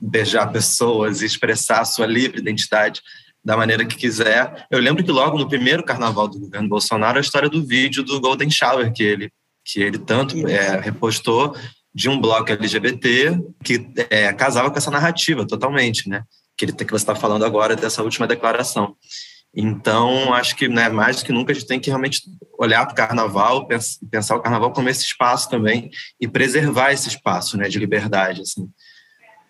[0.00, 3.02] beijar pessoas e expressar a sua livre identidade
[3.44, 4.66] da maneira que quiser.
[4.70, 8.20] Eu lembro que logo no primeiro carnaval do governo Bolsonaro, a história do vídeo do
[8.20, 9.30] Golden Shower que ele,
[9.62, 11.54] que ele tanto é, repostou
[11.94, 16.24] de um bloco LGBT que é, casava com essa narrativa totalmente, né?
[16.56, 18.96] Que, ele, que você está falando agora dessa última declaração.
[19.56, 22.22] Então, acho que né, mais do que nunca a gente tem que realmente
[22.58, 23.68] olhar para o carnaval,
[24.10, 25.90] pensar o carnaval como esse espaço também
[26.20, 28.40] e preservar esse espaço né, de liberdade.
[28.40, 28.68] Assim.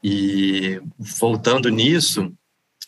[0.02, 2.30] E voltando nisso,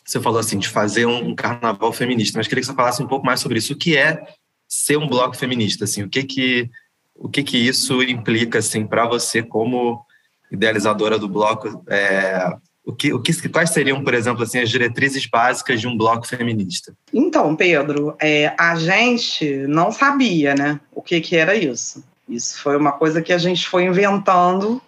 [0.05, 3.25] você falou assim de fazer um carnaval feminista, mas queria que você falasse um pouco
[3.25, 3.73] mais sobre isso.
[3.73, 4.21] O que é
[4.67, 5.85] ser um bloco feminista?
[5.85, 6.69] Assim, o que que
[7.15, 10.05] o que que isso implica assim para você como
[10.51, 11.83] idealizadora do bloco?
[11.89, 12.47] É,
[12.87, 16.25] o que, o que, quais seriam, por exemplo, assim, as diretrizes básicas de um bloco
[16.25, 16.95] feminista?
[17.13, 22.01] Então, Pedro, é, a gente não sabia, né, o que, que era isso.
[22.29, 24.81] Isso foi uma coisa que a gente foi inventando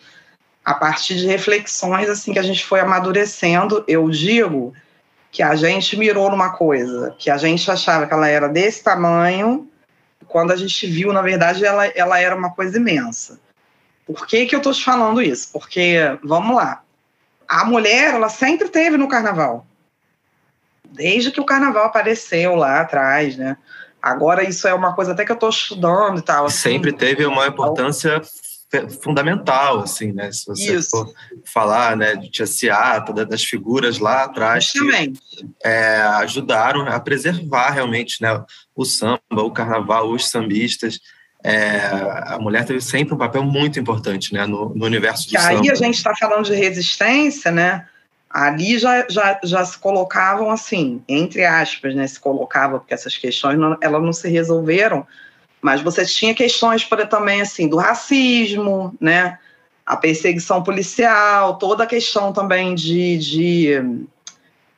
[0.63, 3.83] a partir de reflexões assim que a gente foi amadurecendo.
[3.85, 4.73] Eu digo
[5.29, 9.67] que a gente mirou numa coisa que a gente achava que ela era desse tamanho,
[10.25, 13.37] quando a gente viu, na verdade, ela, ela era uma coisa imensa.
[14.05, 15.49] Por que, que eu estou te falando isso?
[15.51, 16.81] Porque, vamos lá,
[17.49, 19.65] a mulher, ela sempre teve no carnaval.
[20.85, 23.57] Desde que o carnaval apareceu lá atrás, né?
[23.99, 26.45] Agora isso é uma coisa até que eu estou estudando e tal.
[26.45, 26.57] Assim.
[26.57, 28.21] Sempre teve uma importância
[29.01, 30.31] fundamental, assim, né?
[30.31, 30.91] Se você isso.
[30.91, 31.11] for
[31.43, 35.13] falar, né, de Tia Seata, das figuras lá atrás que
[35.63, 38.43] é, ajudaram a preservar realmente, né,
[38.75, 40.99] o samba, o carnaval, os sambistas
[41.43, 41.79] é,
[42.25, 45.61] a mulher teve sempre um papel muito importante né, no, no universo do e samba.
[45.61, 47.87] Aí a gente está falando de resistência, né?
[48.29, 52.05] Ali já, já, já se colocavam assim, entre aspas, né?
[52.05, 55.07] Se colocava, porque essas questões não, elas não se resolveram,
[55.61, 59.39] mas você tinha questões para também assim do racismo, né?
[59.85, 64.05] A perseguição policial, toda a questão também de, de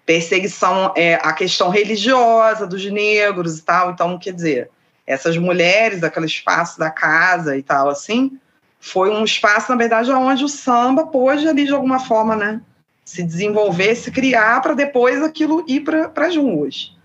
[0.06, 3.92] perseguição, é, a questão religiosa dos negros e tal.
[3.92, 4.70] Então, quer dizer,
[5.12, 8.40] essas mulheres, aquele espaço da casa e tal, assim,
[8.80, 12.62] foi um espaço, na verdade, onde o samba pôde ali, de alguma forma, né,
[13.06, 16.96] se desenvolver, se criar, para depois aquilo ir para as ruas.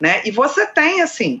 [0.00, 0.20] Né?
[0.24, 1.40] E você tem, assim,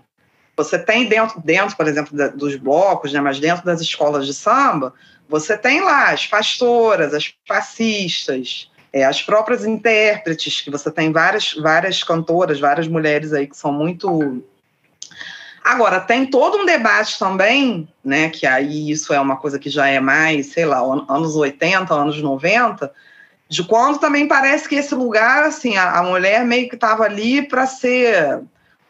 [0.56, 4.32] você tem dentro, dentro por exemplo, da, dos blocos, né, mas dentro das escolas de
[4.32, 4.94] samba,
[5.28, 11.54] você tem lá as pastoras, as passistas, é, as próprias intérpretes, que você tem várias,
[11.54, 14.44] várias cantoras, várias mulheres aí que são muito
[15.64, 19.86] Agora, tem todo um debate também, né, que aí isso é uma coisa que já
[19.86, 22.92] é mais, sei lá, anos 80, anos 90,
[23.48, 27.42] de quando também parece que esse lugar, assim, a, a mulher meio que estava ali
[27.42, 28.40] para ser,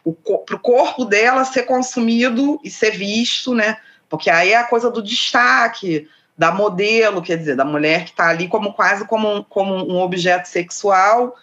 [0.03, 3.77] o corpo dela ser consumido e ser visto, né,
[4.09, 8.29] porque aí é a coisa do destaque, da modelo, quer dizer, da mulher que está
[8.29, 11.35] ali como quase como, como um objeto sexual,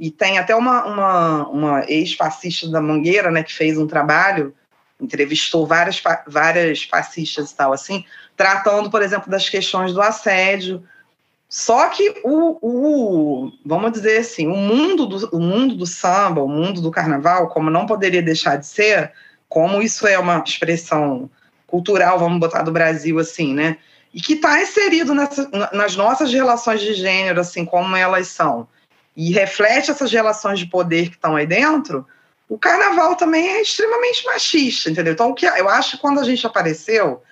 [0.00, 4.54] e tem até uma, uma, uma ex-fascista da Mangueira, né, que fez um trabalho
[5.00, 8.04] entrevistou várias, várias fascistas e tal, assim,
[8.36, 10.82] tratando, por exemplo, das questões do assédio.
[11.48, 16.48] Só que o, o, vamos dizer assim, o mundo, do, o mundo do samba, o
[16.48, 19.12] mundo do carnaval, como não poderia deixar de ser,
[19.48, 21.30] como isso é uma expressão
[21.66, 23.78] cultural, vamos botar do Brasil assim, né?
[24.12, 28.66] E que está inserido nessa, nas nossas relações de gênero, assim como elas são,
[29.16, 32.06] e reflete essas relações de poder que estão aí dentro,
[32.48, 35.12] o carnaval também é extremamente machista, entendeu?
[35.12, 37.22] Então, o que eu acho que quando a gente apareceu,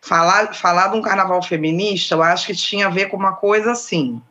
[0.00, 3.72] falar, falar de um carnaval feminista, eu acho que tinha a ver com uma coisa
[3.72, 4.22] assim.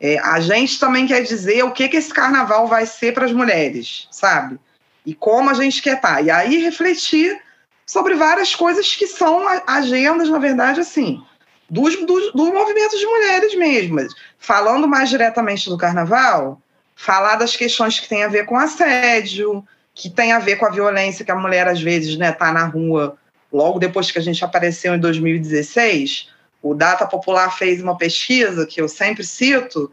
[0.00, 3.32] É, a gente também quer dizer o que, que esse carnaval vai ser para as
[3.32, 4.58] mulheres, sabe?
[5.04, 6.16] E como a gente quer estar.
[6.16, 6.20] Tá.
[6.22, 7.40] E aí refletir
[7.84, 11.22] sobre várias coisas que são agendas, na verdade, assim,
[11.70, 14.12] dos, dos, do movimento de mulheres mesmas.
[14.38, 16.60] Falando mais diretamente do carnaval,
[16.96, 19.62] falar das questões que têm a ver com assédio,
[19.94, 22.64] que tem a ver com a violência que a mulher, às vezes, né, tá na
[22.64, 23.16] rua
[23.52, 26.28] logo depois que a gente apareceu em 2016,
[26.62, 29.92] o Data Popular fez uma pesquisa que eu sempre cito,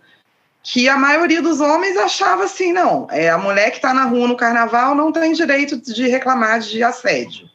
[0.63, 4.27] que a maioria dos homens achava assim, não, é a mulher que está na rua
[4.27, 7.49] no carnaval não tem direito de reclamar de assédio.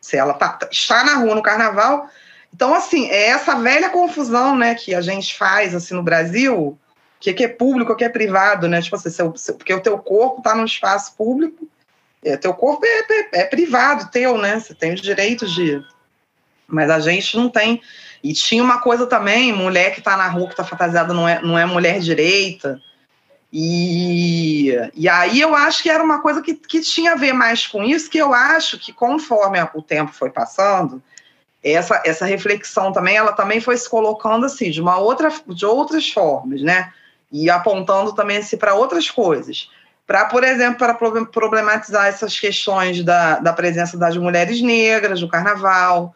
[0.00, 2.08] Se ela tá, está na rua no carnaval,
[2.54, 6.78] então assim é essa velha confusão, né, que a gente faz assim no Brasil,
[7.16, 9.72] o que, que é público, o que é privado, né, tipo assim, seu, seu, porque
[9.72, 11.68] o teu corpo está no espaço público
[12.24, 14.58] é, teu corpo é, é, é, privado, teu, né?
[14.58, 15.84] Você tem os direitos de.
[16.66, 17.82] Mas a gente não tem.
[18.22, 21.42] E tinha uma coisa também: mulher que está na rua, que está fantasiada, não é,
[21.42, 22.80] não é mulher direita.
[23.52, 27.66] E, e aí eu acho que era uma coisa que, que tinha a ver mais
[27.66, 31.00] com isso, que eu acho que conforme o tempo foi passando,
[31.62, 36.10] essa, essa reflexão também, ela também foi se colocando assim, de uma outra, de outras
[36.10, 36.92] formas, né?
[37.34, 39.68] E apontando também assim, para outras coisas
[40.06, 46.14] para, por exemplo, para problematizar essas questões da, da presença das mulheres negras no carnaval,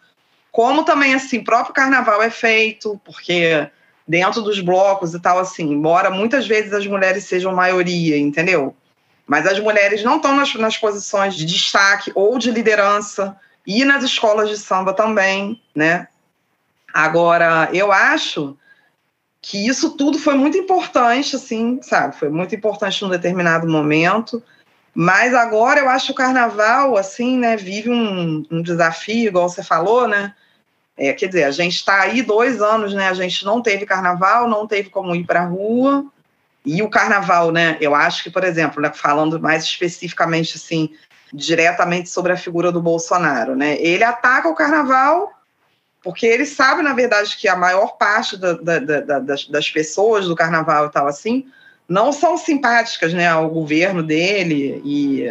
[0.52, 3.68] como também, assim, próprio carnaval é feito, porque
[4.07, 8.74] dentro dos blocos e tal, assim, embora muitas vezes as mulheres sejam maioria, entendeu?
[9.26, 14.02] Mas as mulheres não estão nas, nas posições de destaque ou de liderança, e nas
[14.02, 16.09] escolas de samba também, né?
[16.92, 18.57] Agora, eu acho
[19.48, 22.14] que isso tudo foi muito importante, assim, sabe?
[22.14, 24.42] Foi muito importante num determinado momento.
[24.94, 29.62] Mas agora eu acho que o carnaval, assim, né, vive um, um desafio, igual você
[29.62, 30.34] falou, né?
[30.98, 33.08] É, quer dizer, a gente está aí dois anos, né?
[33.08, 36.04] A gente não teve carnaval, não teve como ir para a rua.
[36.62, 37.78] E o carnaval, né?
[37.80, 40.90] Eu acho que, por exemplo, né, falando mais especificamente, assim,
[41.32, 43.80] diretamente sobre a figura do Bolsonaro, né?
[43.80, 45.32] Ele ataca o carnaval
[46.02, 50.26] porque ele sabe, na verdade, que a maior parte da, da, da, das, das, pessoas
[50.26, 51.46] do carnaval e tal assim
[51.88, 55.24] não são simpáticas né, ao governo dele e,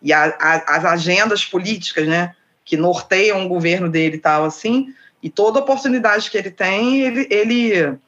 [0.00, 4.94] e a, a, as agendas políticas né, que norteiam o governo dele e tal assim.
[5.20, 7.98] E toda oportunidade que ele tem, ele, ele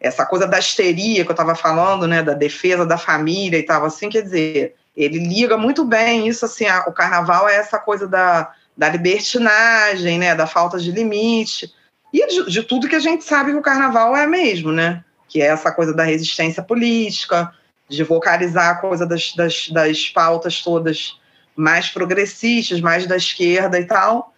[0.00, 3.84] essa coisa da histeria que eu estava falando, né, da defesa da família e tal
[3.84, 8.06] assim, quer dizer, ele liga muito bem isso assim, a, o carnaval é essa coisa
[8.06, 11.72] da da libertinagem, né, da falta de limite,
[12.12, 15.04] e de, de, tudo que a gente sabe que o carnaval é mesmo, né?
[15.28, 17.52] Que é essa coisa da resistência política,
[17.88, 21.18] de vocalizar a coisa das, das, das pautas todas
[21.56, 24.32] mais progressistas, mais da esquerda e tal.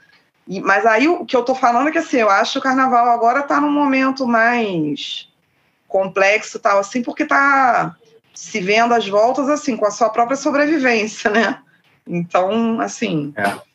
[0.48, 2.62] E, mas aí o que eu estou falando é que assim, eu acho que o
[2.62, 5.28] carnaval agora está num momento mais
[5.86, 7.94] complexo tal, assim, porque está
[8.34, 11.58] se vendo as voltas assim, com a sua própria sobrevivência, né?
[12.06, 13.34] Então, assim.
[13.36, 13.65] É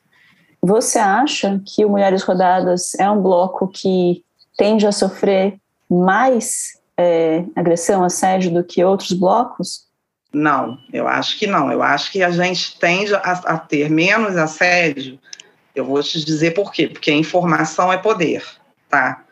[0.62, 4.24] você acha que o Mulheres Rodadas é um bloco que
[4.58, 5.58] tende a sofrer
[5.90, 9.88] mais é, agressão, assédio do que outros blocos?
[10.32, 11.72] Não, eu acho que não.
[11.72, 15.20] Eu acho que a gente tende a, a ter menos assédio.
[15.76, 16.88] Eu vou te dizer por quê.
[16.88, 18.46] Porque informação é poder,
[18.88, 19.24] tá?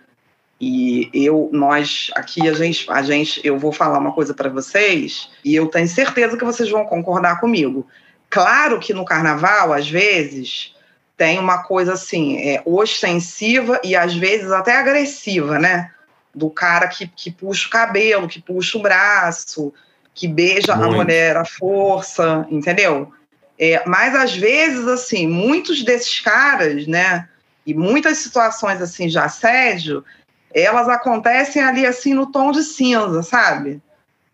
[0.60, 5.30] E eu, nós aqui a gente, a gente, eu vou falar uma coisa para vocês
[5.46, 7.88] e eu tenho certeza que vocês vão concordar comigo.
[8.30, 10.76] Claro que no carnaval, às vezes,
[11.20, 15.92] tem uma coisa assim, é, ostensiva e às vezes até agressiva, né?
[16.34, 19.74] Do cara que, que puxa o cabelo, que puxa o braço,
[20.16, 20.94] que beija Muito.
[20.94, 23.12] a mulher à força, entendeu?
[23.60, 27.28] É, mas às vezes, assim, muitos desses caras, né?
[27.66, 30.06] E muitas situações assim de assédio,
[30.54, 33.82] elas acontecem ali assim no tom de cinza, sabe?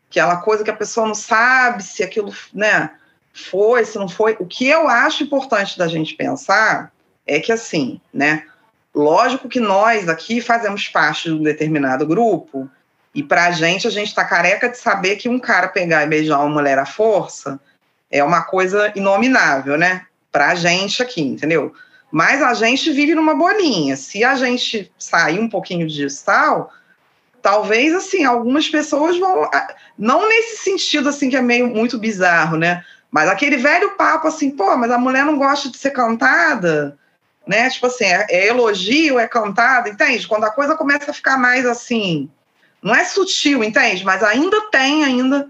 [0.07, 2.91] Aquela coisa que a pessoa não sabe se aquilo, né?
[3.35, 4.37] Foi, se não foi.
[4.39, 6.91] O que eu acho importante da gente pensar
[7.27, 8.45] é que, assim, né?
[8.93, 12.69] Lógico que nós aqui fazemos parte de um determinado grupo,
[13.13, 16.07] e para a gente, a gente está careca de saber que um cara pegar e
[16.07, 17.59] beijar uma mulher à força
[18.11, 20.05] é uma coisa inominável, né?
[20.31, 21.73] Para a gente aqui, entendeu?
[22.11, 23.95] Mas a gente vive numa bolinha.
[23.95, 26.71] Se a gente sair um pouquinho disso tal,
[27.41, 29.49] talvez assim algumas pessoas vão
[29.97, 32.83] não nesse sentido assim que é meio muito bizarro, né?
[33.15, 36.99] Mas aquele velho papo assim, pô, mas a mulher não gosta de ser cantada,
[37.47, 37.69] né?
[37.69, 40.27] Tipo assim, é, é elogio, é cantada, entende?
[40.27, 42.29] Quando a coisa começa a ficar mais assim,
[42.83, 44.03] não é sutil, entende?
[44.03, 45.49] Mas ainda tem ainda.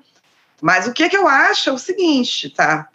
[0.61, 2.87] Mas o que que eu acho é o seguinte, tá?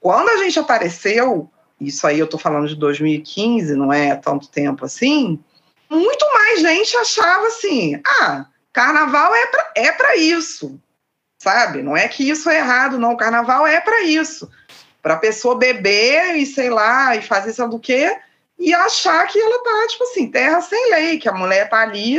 [0.00, 1.48] Quando a gente apareceu,
[1.80, 5.38] isso aí eu tô falando de 2015, não é tanto tempo assim,
[5.88, 10.80] muito mais gente achava assim: ah, carnaval é para é pra isso,
[11.46, 11.80] sabe?
[11.80, 13.16] Não é que isso é errado, não.
[13.16, 14.50] Carnaval é para isso.
[15.00, 18.18] Para a pessoa beber e sei lá, e fazer isso do quê,
[18.58, 22.18] e achar que ela tá, tipo assim, terra sem lei, que a mulher tá ali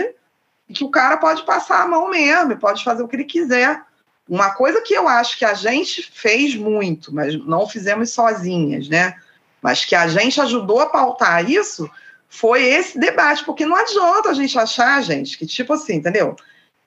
[0.70, 3.82] e que o cara pode passar a mão mesmo, pode fazer o que ele quiser.
[4.30, 9.14] Uma coisa que eu acho que a gente fez muito, mas não fizemos sozinhas, né?
[9.62, 11.90] Mas que a gente ajudou a pautar isso
[12.30, 16.38] foi esse debate, porque não adianta a gente achar, gente, que tipo assim, entendeu?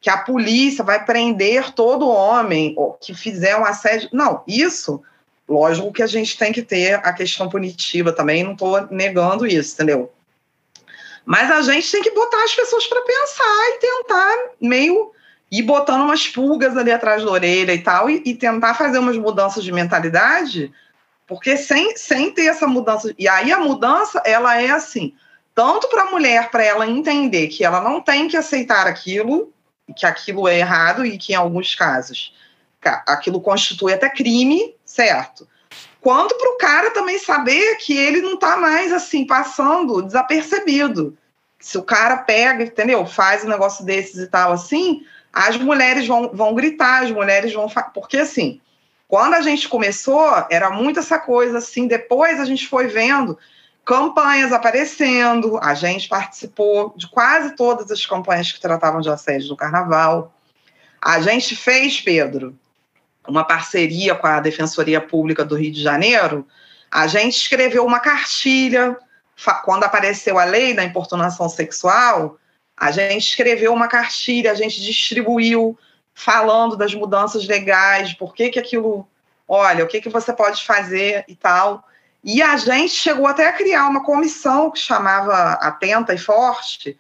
[0.00, 4.08] Que a polícia vai prender todo homem que fizer um assédio.
[4.12, 5.02] Não, isso,
[5.48, 9.74] lógico que a gente tem que ter a questão punitiva também, não estou negando isso,
[9.74, 10.10] entendeu?
[11.24, 15.12] Mas a gente tem que botar as pessoas para pensar e tentar meio
[15.50, 19.16] ir botando umas pulgas ali atrás da orelha e tal, e, e tentar fazer umas
[19.16, 20.72] mudanças de mentalidade,
[21.26, 23.12] porque sem, sem ter essa mudança.
[23.18, 25.12] E aí a mudança, ela é assim
[25.54, 29.52] tanto para a mulher, para ela entender que ela não tem que aceitar aquilo,
[29.94, 32.35] que aquilo é errado e que em alguns casos
[33.07, 35.46] aquilo constitui até crime, certo?
[36.00, 41.16] Quanto para o cara também saber que ele não está mais assim passando desapercebido.
[41.59, 43.05] Se o cara pega, entendeu?
[43.05, 47.68] Faz um negócio desses e tal assim, as mulheres vão, vão gritar, as mulheres vão.
[47.92, 48.61] Porque assim,
[49.07, 53.38] quando a gente começou, era muito essa coisa assim, depois a gente foi vendo
[53.84, 59.56] campanhas aparecendo, a gente participou de quase todas as campanhas que tratavam de assédio no
[59.56, 60.32] carnaval.
[61.00, 62.56] A gente fez, Pedro,
[63.26, 66.46] uma parceria com a Defensoria Pública do Rio de Janeiro.
[66.90, 68.96] A gente escreveu uma cartilha
[69.64, 72.38] quando apareceu a lei da importunação sexual.
[72.76, 75.78] A gente escreveu uma cartilha, a gente distribuiu
[76.14, 79.08] falando das mudanças legais, por que que aquilo,
[79.48, 81.84] olha, o que que você pode fazer e tal.
[82.22, 86.98] E a gente chegou até a criar uma comissão que chamava Atenta e Forte,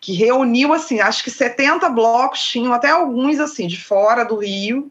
[0.00, 4.90] que reuniu, assim, acho que 70 blocos, tinham até alguns, assim, de fora do Rio,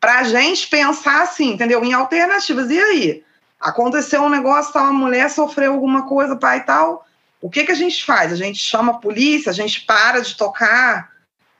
[0.00, 1.84] para a gente pensar, assim, entendeu?
[1.84, 2.70] Em alternativas.
[2.70, 3.24] E aí?
[3.60, 7.06] Aconteceu um negócio, tal, uma mulher sofreu alguma coisa, pai e tal.
[7.40, 8.32] O que, que a gente faz?
[8.32, 11.10] A gente chama a polícia, a gente para de tocar,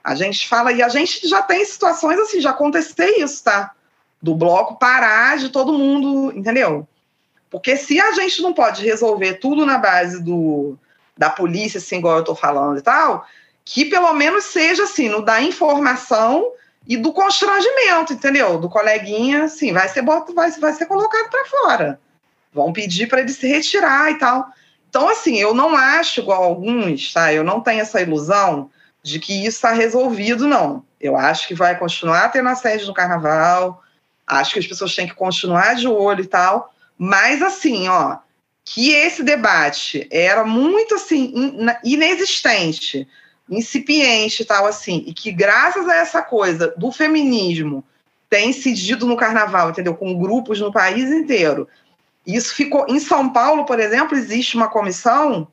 [0.03, 3.71] a gente fala, e a gente já tem situações assim, já aconteceu isso, tá?
[4.21, 6.87] Do bloco parar de todo mundo, entendeu?
[7.49, 10.77] Porque se a gente não pode resolver tudo na base do,
[11.17, 13.25] da polícia, assim, igual eu estou falando e tal,
[13.63, 16.51] que pelo menos seja assim, no da informação
[16.85, 18.57] e do constrangimento, entendeu?
[18.57, 21.99] Do coleguinha, assim, vai ser, vai, vai ser colocado para fora.
[22.53, 24.47] Vão pedir para ele se retirar e tal.
[24.89, 27.33] Então, assim, eu não acho igual alguns, tá?
[27.33, 28.69] Eu não tenho essa ilusão
[29.03, 30.83] de que isso está resolvido, não.
[30.99, 33.83] Eu acho que vai continuar tendo assédio no carnaval,
[34.25, 38.17] acho que as pessoas têm que continuar de olho e tal, mas assim, ó,
[38.65, 41.33] que esse debate era muito assim
[41.83, 43.07] inexistente,
[43.49, 47.83] incipiente tal assim, e que graças a essa coisa do feminismo
[48.29, 49.95] tem incidido no carnaval, entendeu?
[49.95, 51.67] Com grupos no país inteiro.
[52.25, 55.47] Isso ficou em São Paulo, por exemplo, existe uma comissão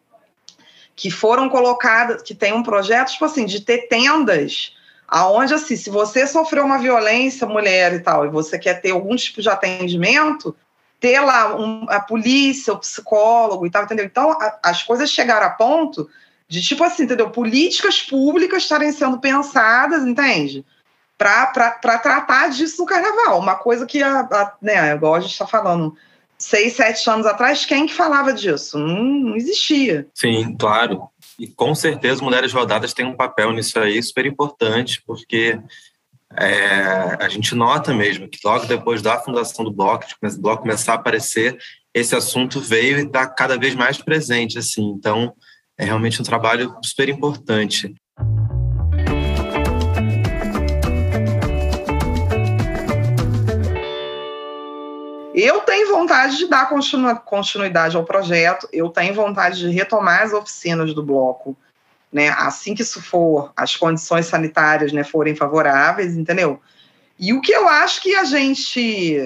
[0.97, 4.75] que foram colocadas, que tem um projeto tipo assim de ter tendas
[5.07, 9.15] aonde assim, se você sofreu uma violência mulher e tal, e você quer ter algum
[9.15, 10.57] tipo de atendimento,
[11.05, 14.07] ter lá um, a polícia, o psicólogo e tal, entendeu?
[14.07, 16.09] Então, a, as coisas chegaram a ponto
[16.49, 17.29] de, tipo assim, entendeu?
[17.29, 20.65] Políticas públicas estarem sendo pensadas, entende?
[21.19, 23.39] Para tratar disso no carnaval.
[23.39, 25.95] Uma coisa que, a, a, né, igual a gente está falando,
[26.39, 28.79] seis, sete anos atrás, quem que falava disso?
[28.79, 30.07] Não, não existia.
[30.15, 31.11] Sim, claro.
[31.39, 35.61] E com certeza mulheres rodadas têm um papel nisso aí super importante, porque
[36.37, 40.63] é, a gente nota mesmo que logo depois da fundação do bloco, de o bloco
[40.63, 41.57] começar a aparecer,
[41.93, 44.83] esse assunto veio e está cada vez mais presente, assim.
[44.83, 45.33] Então,
[45.79, 47.95] é realmente um trabalho super importante.
[55.35, 56.69] Eu tenho vontade de dar
[57.25, 61.57] continuidade ao projeto, eu tenho vontade de retomar as oficinas do bloco
[62.15, 62.29] né?
[62.39, 66.63] Assim que isso for, as condições sanitárias, né, forem favoráveis, entendeu?
[67.19, 69.19] E o que eu acho que a gente,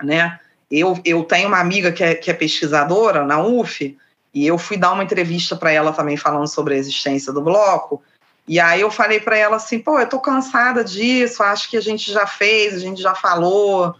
[0.00, 0.38] né?
[0.70, 3.98] Eu, eu tenho uma amiga que é, que é pesquisadora na UF,
[4.32, 8.00] e eu fui dar uma entrevista para ela também falando sobre a existência do bloco,
[8.46, 11.80] E aí eu falei para ela assim, pô, eu tô cansada disso, acho que a
[11.80, 13.96] gente já fez, a gente já falou,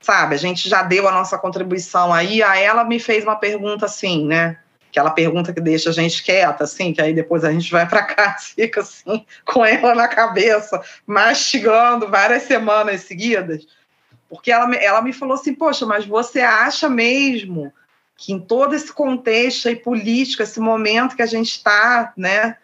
[0.00, 0.34] sabe?
[0.34, 2.42] A gente já deu a nossa contribuição aí.
[2.42, 4.58] Aí ela me fez uma pergunta assim, né?
[4.90, 8.02] Aquela pergunta que deixa a gente quieta, assim, que aí depois a gente vai para
[8.02, 13.66] casa e fica assim, com ela na cabeça, mastigando várias semanas seguidas.
[14.28, 17.72] Porque ela, ela me falou assim, poxa, mas você acha mesmo
[18.16, 22.56] que em todo esse contexto aí político, esse momento que a gente está, né,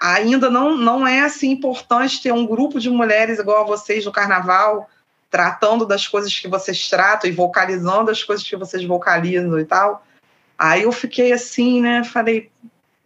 [0.00, 4.12] ainda não, não é assim importante ter um grupo de mulheres igual a vocês no
[4.12, 4.88] carnaval,
[5.30, 10.04] tratando das coisas que vocês tratam e vocalizando as coisas que vocês vocalizam e tal.
[10.58, 12.50] Aí eu fiquei assim, né, falei,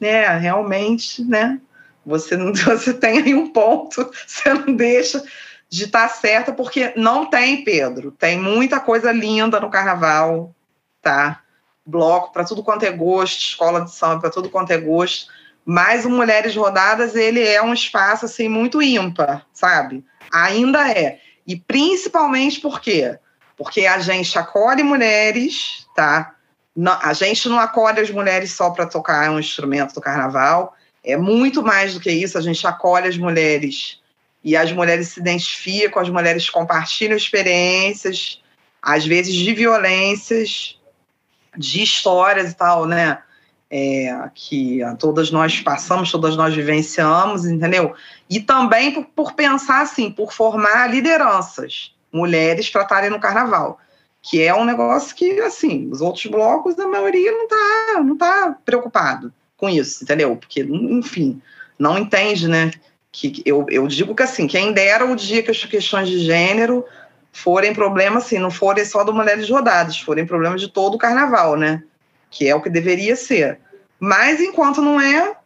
[0.01, 1.61] né, realmente, né,
[2.05, 5.23] você, não, você tem aí um ponto, você não deixa
[5.69, 10.55] de estar tá certa, porque não tem, Pedro, tem muita coisa linda no carnaval,
[11.01, 11.43] tá?
[11.85, 15.27] bloco para tudo quanto é gosto, escola de samba para tudo quanto é gosto.
[15.65, 20.05] Mas o Mulheres Rodadas, ele é um espaço assim muito ímpar, sabe?
[20.33, 21.21] Ainda é.
[21.47, 23.19] E principalmente por quê?
[23.57, 26.35] Porque a gente acolhe mulheres, tá?
[27.03, 30.75] A gente não acolhe as mulheres só para tocar um instrumento do carnaval.
[31.05, 32.39] É muito mais do que isso.
[32.39, 34.01] A gente acolhe as mulheres
[34.43, 38.41] e as mulheres se identificam, as mulheres compartilham experiências,
[38.81, 40.79] às vezes de violências,
[41.57, 43.19] de histórias e tal, né?
[43.75, 47.95] É, que todas nós passamos, todas nós vivenciamos, entendeu?
[48.29, 53.79] E também por, por pensar assim, por formar lideranças, mulheres para estarem no carnaval,
[54.23, 58.57] que é um negócio que, assim, os outros blocos, a maioria não tá, não tá
[58.65, 60.37] preocupado com isso, entendeu?
[60.37, 61.43] Porque, enfim,
[61.77, 62.71] não entende, né?
[63.11, 66.85] Que eu, eu digo que, assim, quem dera o dia que as questões de gênero
[67.33, 71.57] forem problemas, assim, não forem só do Mulheres Rodadas, forem problemas de todo o carnaval,
[71.57, 71.83] né?
[72.31, 73.59] Que é o que deveria ser.
[73.99, 75.37] Mas enquanto não é,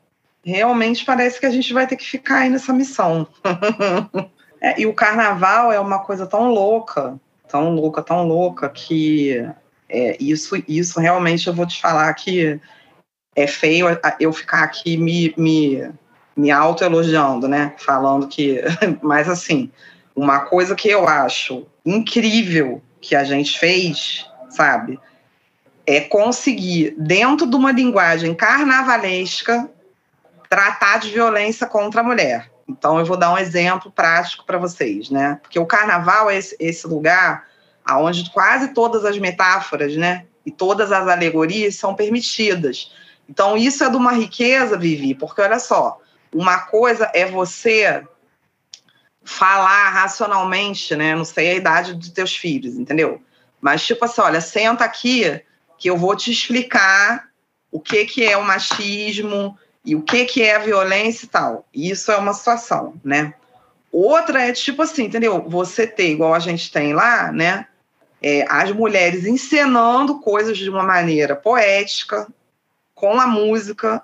[0.45, 3.27] realmente parece que a gente vai ter que ficar aí nessa missão.
[4.61, 7.19] é, e o carnaval é uma coisa tão louca,
[7.49, 9.47] tão louca, tão louca, que
[9.89, 12.61] é, isso, isso realmente eu vou te falar que
[13.35, 13.87] é feio
[14.19, 15.91] eu ficar aqui me, me,
[16.37, 17.75] me autoelogiando, né?
[17.79, 18.61] Falando que.
[19.03, 19.71] Mas assim,
[20.15, 24.99] uma coisa que eu acho incrível que a gente fez, sabe?
[25.87, 29.71] É conseguir, dentro de uma linguagem carnavalesca,
[30.49, 32.51] tratar de violência contra a mulher.
[32.69, 35.39] Então, eu vou dar um exemplo prático para vocês, né?
[35.41, 37.47] Porque o carnaval é esse, lugar
[37.89, 40.27] onde quase todas as metáforas, né?
[40.45, 42.93] E todas as alegorias são permitidas.
[43.29, 46.01] Então, isso é de uma riqueza, Vivi, porque olha só,
[46.33, 48.05] uma coisa é você
[49.25, 51.15] falar racionalmente, né?
[51.15, 53.23] Não sei a idade dos teus filhos, entendeu?
[53.61, 55.43] Mas tipo assim, olha, senta aqui
[55.79, 57.29] que eu vou te explicar
[57.71, 61.65] o que que é o machismo e o que que é a violência e tal.
[61.73, 63.33] Isso é uma situação, né?
[63.93, 65.45] Outra é tipo assim, entendeu?
[65.49, 67.69] Você ter, igual a gente tem lá, né?
[68.21, 72.27] É, as mulheres encenando coisas de uma maneira poética,
[72.95, 74.03] com a música,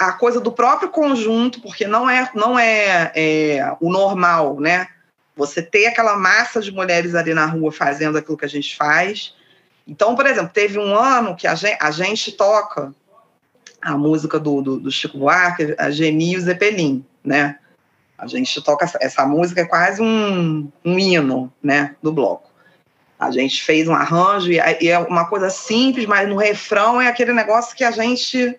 [0.00, 4.88] a coisa do próprio conjunto, porque não é, não é, é, o normal, né?
[5.36, 9.34] Você ter aquela massa de mulheres ali na rua fazendo aquilo que a gente faz.
[9.86, 12.94] Então, por exemplo, teve um ano que a gente, a gente toca
[13.82, 17.58] a música do, do, do Chico Buarque, a Geni e o Zeppelin, né?
[18.16, 22.48] A gente toca essa, música, é quase um, um hino, né, do bloco.
[23.18, 27.32] A gente fez um arranjo e, é uma coisa simples, mas no refrão é aquele
[27.32, 28.56] negócio que a gente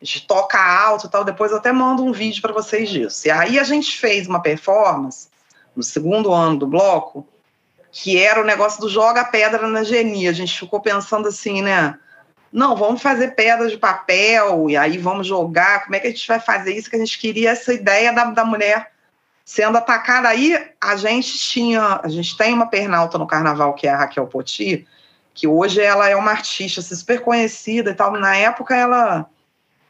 [0.00, 3.28] a gente toca alto e tal, depois eu até mando um vídeo para vocês disso.
[3.28, 5.28] E aí a gente fez uma performance
[5.76, 7.24] no segundo ano do bloco,
[7.92, 10.30] que era o negócio do joga pedra na genia.
[10.30, 11.96] A gente ficou pensando assim, né?
[12.52, 15.84] Não, vamos fazer pedra de papel e aí vamos jogar.
[15.84, 16.90] Como é que a gente vai fazer isso?
[16.90, 18.92] Que a gente queria essa ideia da, da mulher
[19.44, 20.28] sendo atacada.
[20.28, 24.26] Aí a gente tinha, a gente tem uma pernalta no carnaval que é a Raquel
[24.26, 24.86] Poti,
[25.32, 28.12] que hoje ela é uma artista assim, super conhecida e tal.
[28.12, 29.26] Na época ela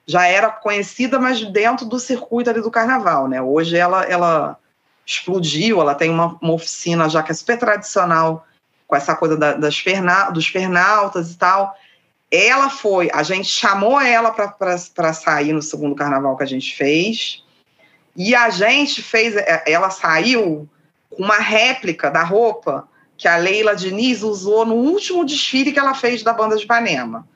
[0.07, 3.43] já era conhecida, mas dentro do circuito ali do carnaval, né?
[3.43, 4.57] Hoje ela, ela
[5.05, 8.47] explodiu, ela tem uma, uma oficina já que é super tradicional,
[8.87, 11.77] com essa coisa da, das perna, dos pernaltas e tal.
[12.33, 17.45] Ela foi, a gente chamou ela para sair no segundo carnaval que a gente fez,
[18.17, 20.67] e a gente fez, é, ela saiu
[21.11, 25.95] com uma réplica da roupa que a Leila Diniz usou no último desfile que ela
[25.95, 27.29] fez da banda de Ipanema.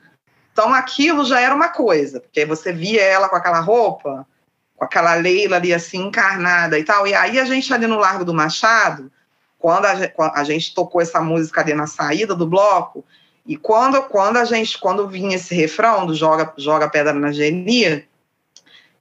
[0.51, 4.27] Então aquilo já era uma coisa, porque você via ela com aquela roupa,
[4.75, 7.07] com aquela Leila ali assim encarnada e tal.
[7.07, 9.11] E aí a gente ali no Largo do Machado,
[9.59, 9.93] quando a,
[10.33, 13.05] a gente tocou essa música ali na saída do bloco,
[13.47, 18.05] e quando, quando a gente, quando vinha esse refrão do joga, joga pedra na genia,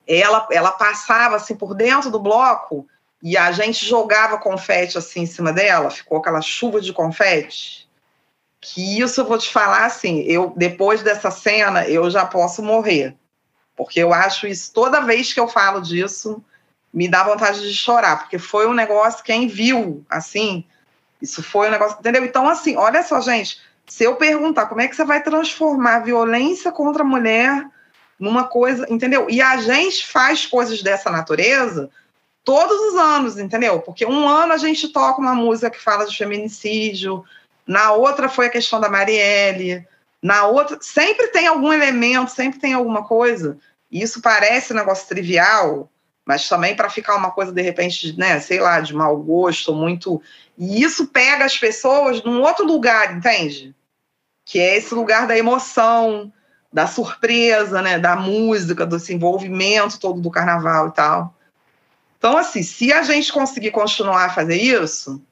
[0.07, 2.87] ela, ela passava assim por dentro do bloco
[3.21, 7.89] e a gente jogava confete assim em cima dela, ficou aquela chuva de confete.
[8.61, 13.17] Que isso eu vou te falar assim, eu depois dessa cena eu já posso morrer.
[13.75, 16.43] Porque eu acho isso toda vez que eu falo disso,
[16.95, 20.65] me dá vontade de chorar, porque foi um negócio quem viu, assim,
[21.21, 22.25] isso foi um negócio, entendeu?
[22.25, 26.01] Então assim, olha só, gente, se eu perguntar como é que você vai transformar a
[26.01, 27.66] violência contra a mulher
[28.18, 29.26] numa coisa, entendeu?
[29.28, 31.91] E a gente faz coisas dessa natureza
[32.45, 33.80] todos os anos, entendeu?
[33.80, 37.24] Porque um ano a gente toca uma música que fala de feminicídio,
[37.66, 39.87] na outra foi a questão da Marielle,
[40.22, 43.59] na outra sempre tem algum elemento, sempre tem alguma coisa.
[43.91, 45.91] E isso parece um negócio trivial,
[46.24, 50.20] mas também para ficar uma coisa de repente, né, sei lá, de mau gosto, muito.
[50.59, 53.74] E isso pega as pessoas num outro lugar, entende?
[54.47, 56.33] Que é esse lugar da emoção,
[56.73, 61.35] da surpresa, né, da música, do envolvimento todo do carnaval e tal.
[62.19, 65.23] Então, assim, se a gente conseguir continuar a fazer isso,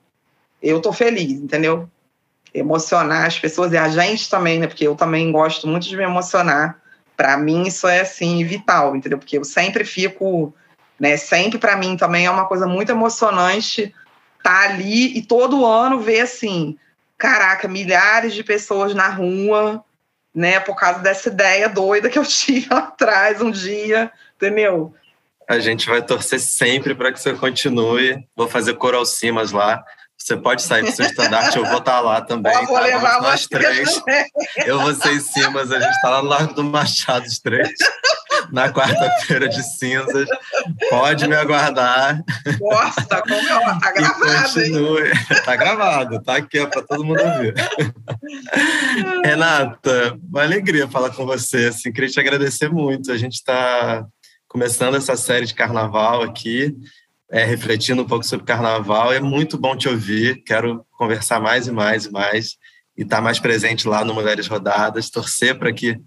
[0.62, 1.88] eu tô feliz, entendeu?
[2.52, 4.66] Emocionar as pessoas e a gente também, né?
[4.66, 6.80] Porque eu também gosto muito de me emocionar.
[7.16, 9.18] Para mim, isso é, assim, vital, entendeu?
[9.18, 10.54] Porque eu sempre fico,
[10.98, 11.16] né?
[11.16, 13.94] Sempre para mim também é uma coisa muito emocionante
[14.38, 16.78] estar tá ali e todo ano ver, assim,
[17.24, 19.82] caraca, milhares de pessoas na rua,
[20.34, 20.60] né?
[20.60, 24.94] Por causa dessa ideia doida que eu tive lá atrás um dia, entendeu?
[25.48, 28.22] A gente vai torcer sempre para que você continue.
[28.36, 29.82] Vou fazer coral cimas lá.
[30.18, 32.54] Você pode sair com seu estandarte, eu vou estar tá lá também.
[32.54, 32.82] Eu vou tá?
[32.82, 33.98] levar Vamos nós três.
[33.98, 34.26] Também.
[34.64, 37.68] Eu vou ser em Cimas, a gente está lá no Largo do Machado, os três,
[38.52, 40.28] na quarta-feira de cinzas.
[40.90, 42.22] Pode me aguardar.
[42.60, 43.78] Nossa, como é?
[43.80, 44.42] tá gravado.
[44.42, 45.08] continue.
[45.08, 45.12] Hein?
[45.44, 47.54] Tá gravado, tá aqui para todo mundo ouvir.
[49.24, 51.66] Renata, uma alegria falar com você.
[51.66, 53.12] Assim, queria te agradecer muito.
[53.12, 54.06] A gente está
[54.48, 56.76] começando essa série de carnaval aqui,
[57.30, 59.12] é, refletindo um pouco sobre carnaval.
[59.12, 62.56] É muito bom te ouvir, quero conversar mais e mais e mais
[62.96, 65.98] e estar tá mais presente lá no Mulheres Rodadas, torcer para que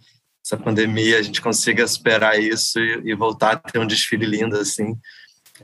[0.47, 4.57] essa pandemia a gente consiga superar isso e, e, voltar a ter um desfile lindo
[4.57, 4.97] assim.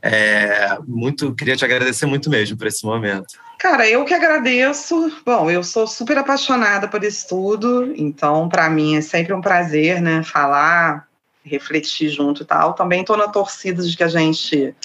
[0.02, 3.36] É, muito queria te agradecer muito mesmo por esse momento.
[3.58, 5.10] Cara, eu que agradeço.
[5.26, 10.02] Bom, eu sou super apaixonada por isso tudo, então para mim é sempre um prazer,
[10.02, 11.08] né, falar
[11.46, 12.74] refletir junto e tal.
[12.74, 14.76] Também estou na torcida de que a gente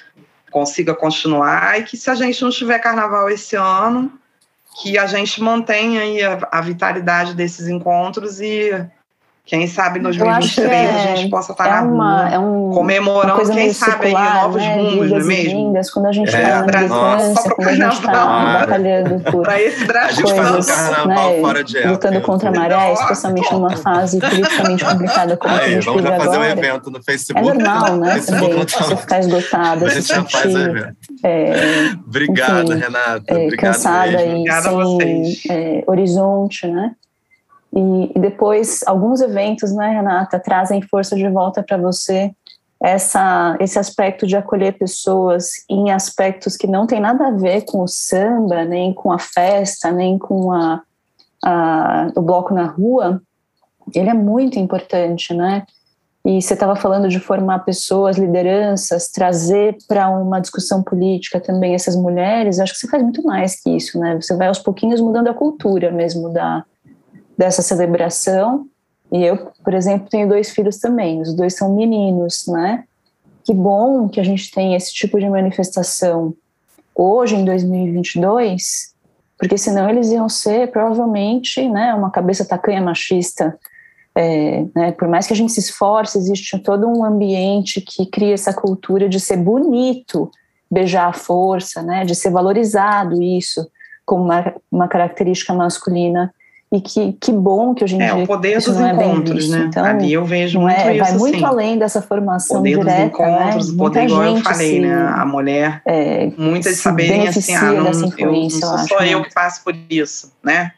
[0.51, 4.13] consiga continuar e que se a gente não tiver carnaval esse ano,
[4.81, 8.71] que a gente mantenha aí a, a vitalidade desses encontros e
[9.49, 12.71] quem sabe em 2023 é, a gente possa estar é na uma, rua, é um,
[12.71, 14.77] comemorando, quem sabe, circular, aí, novos né?
[14.77, 15.51] rumos, não é mesmo?
[15.51, 18.27] Vindas, quando a gente está é, na militância, quando a gente está
[18.61, 20.67] batalhando por esse coisas,
[21.07, 25.61] né, fora de época, lutando contra a maré, especialmente numa fase politicamente complicada como aí,
[25.61, 26.25] a gente vive agora.
[26.25, 27.49] fazer um evento no Facebook.
[27.49, 30.95] É normal, né, também, você ficar esgotada, a se sentir...
[31.25, 33.25] É, Obrigada, Renata.
[33.29, 36.93] É, cansada e sem é, horizonte, né?
[37.75, 42.33] E, e depois, alguns eventos, né, Renata, trazem força de volta para você
[42.81, 47.83] essa, esse aspecto de acolher pessoas em aspectos que não tem nada a ver com
[47.83, 50.81] o samba, nem com a festa, nem com a,
[51.45, 53.21] a, o bloco na rua,
[53.95, 55.65] ele é muito importante, né?
[56.25, 61.97] E você estava falando de formar pessoas, lideranças, trazer para uma discussão política também essas
[61.97, 62.59] mulheres.
[62.59, 64.15] Acho que você faz muito mais que isso, né?
[64.21, 66.65] Você vai aos pouquinhos mudando a cultura mesmo da,
[67.39, 68.67] dessa celebração.
[69.13, 72.85] E eu, por exemplo, tenho dois filhos também, os dois são meninos, né?
[73.45, 76.35] Que bom que a gente tem esse tipo de manifestação
[76.95, 78.93] hoje, em 2022,
[79.39, 83.57] porque senão eles iam ser provavelmente né, uma cabeça tacanha machista.
[84.15, 88.35] É, né, por mais que a gente se esforce, existe todo um ambiente que cria
[88.35, 90.29] essa cultura de ser bonito
[90.69, 93.71] beijar a força, né, de ser valorizado isso
[94.05, 96.35] como uma, uma característica masculina
[96.71, 99.67] e que, que bom que hoje em é, dia o poder dos é encontros, né?
[99.69, 101.45] Então, Ali eu vejo muito é, isso, vai muito assim.
[101.45, 103.79] além dessa formação poder direta, dos encontros, né?
[103.79, 105.07] poder igual eu falei, se, né?
[105.17, 107.87] A mulher, é, muitas saberem assim, ah, não,
[108.19, 109.15] eu, não sou acho, só né?
[109.15, 110.73] eu que passo por isso, né?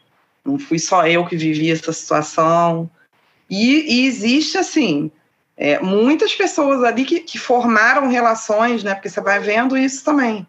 [0.45, 2.89] Não fui só eu que vivi essa situação.
[3.49, 5.11] E, e existe, assim,
[5.57, 8.95] é, muitas pessoas ali que, que formaram relações, né?
[8.95, 10.47] Porque você vai vendo isso também,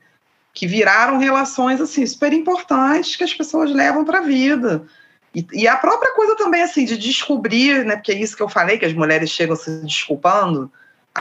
[0.55, 4.87] que viraram relações, assim, super importantes que as pessoas levam para a vida
[5.35, 7.97] e, e, a própria coisa também, assim, de descobrir, né?
[7.97, 10.71] Porque é isso que eu falei, que as mulheres chegam se desculpando.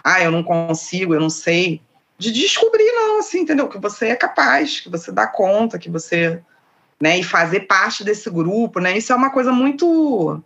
[0.03, 1.81] Ah, eu não consigo, eu não sei.
[2.17, 3.67] De descobrir, não, assim, entendeu?
[3.69, 6.41] Que você é capaz, que você dá conta, que você.
[6.99, 8.95] Né, e fazer parte desse grupo, né?
[8.95, 10.41] Isso é uma coisa muito.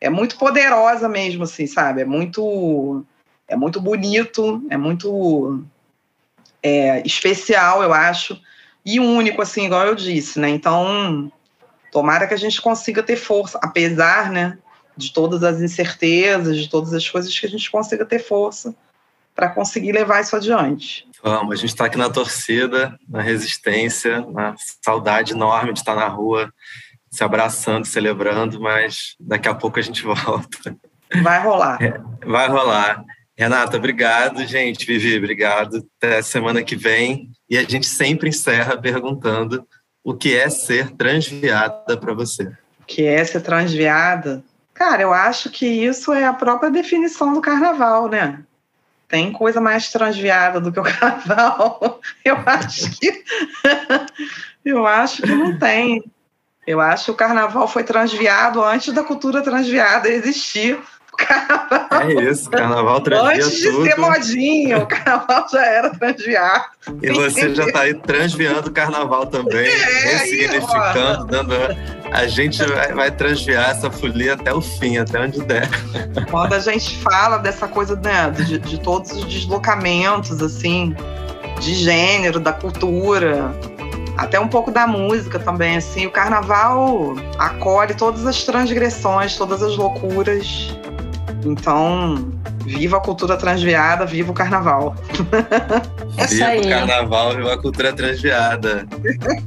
[0.00, 2.02] É muito poderosa mesmo, assim, sabe?
[2.02, 3.04] É muito.
[3.46, 5.64] é muito bonito, é muito
[6.64, 8.40] é, especial, eu acho,
[8.86, 10.48] e único, assim, igual eu disse, né?
[10.48, 11.30] Então,
[11.94, 14.58] tomara que a gente consiga ter força, apesar, né,
[14.96, 18.74] de todas as incertezas, de todas as coisas, que a gente consiga ter força
[19.32, 21.06] para conseguir levar isso adiante.
[21.22, 26.08] Vamos, a gente está aqui na torcida, na resistência, na saudade enorme de estar na
[26.08, 26.52] rua,
[27.08, 30.76] se abraçando, celebrando, mas daqui a pouco a gente volta.
[31.22, 31.80] Vai rolar.
[31.80, 33.04] É, vai rolar.
[33.38, 34.84] Renata, obrigado, gente.
[34.84, 35.86] Vivi, obrigado.
[35.96, 37.30] Até semana que vem.
[37.48, 39.64] E a gente sempre encerra perguntando
[40.04, 42.44] o que é ser transviada para você.
[42.80, 44.44] O que é ser transviada?
[44.74, 48.40] Cara, eu acho que isso é a própria definição do carnaval, né?
[49.08, 52.00] Tem coisa mais transviada do que o carnaval?
[52.22, 53.24] Eu acho que
[54.62, 56.04] eu acho que não tem.
[56.66, 60.78] Eu acho que o carnaval foi transviado antes da cultura transviada existir.
[61.16, 62.02] Carnaval.
[62.02, 63.84] É isso, carnaval transvia Antes de tudo.
[63.84, 66.64] ser modinho, o carnaval já era transviado.
[67.02, 71.54] E você já está aí transviando o carnaval também, é, ressignificando, dando.
[72.12, 75.68] A gente vai, vai transviar essa folia até o fim, até onde der.
[76.30, 80.94] Quando a gente fala dessa coisa né, de, de todos os deslocamentos, assim,
[81.60, 83.52] de gênero, da cultura,
[84.16, 86.06] até um pouco da música também, assim.
[86.06, 90.76] O carnaval acolhe todas as transgressões, todas as loucuras
[91.44, 92.32] então,
[92.64, 94.94] viva a cultura transviada, viva o carnaval.
[96.28, 98.86] viva o carnaval, viva a cultura transviada.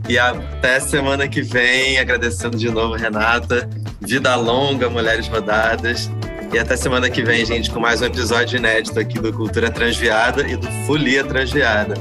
[0.07, 3.69] e até semana que vem, agradecendo de novo, Renata.
[4.01, 6.09] Vida longa, mulheres rodadas.
[6.53, 10.47] E até semana que vem, gente, com mais um episódio inédito aqui do Cultura Transviada
[10.47, 11.95] e do Folia Transviada.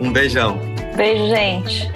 [0.00, 0.60] Um beijão.
[0.96, 1.90] Beijo, gente.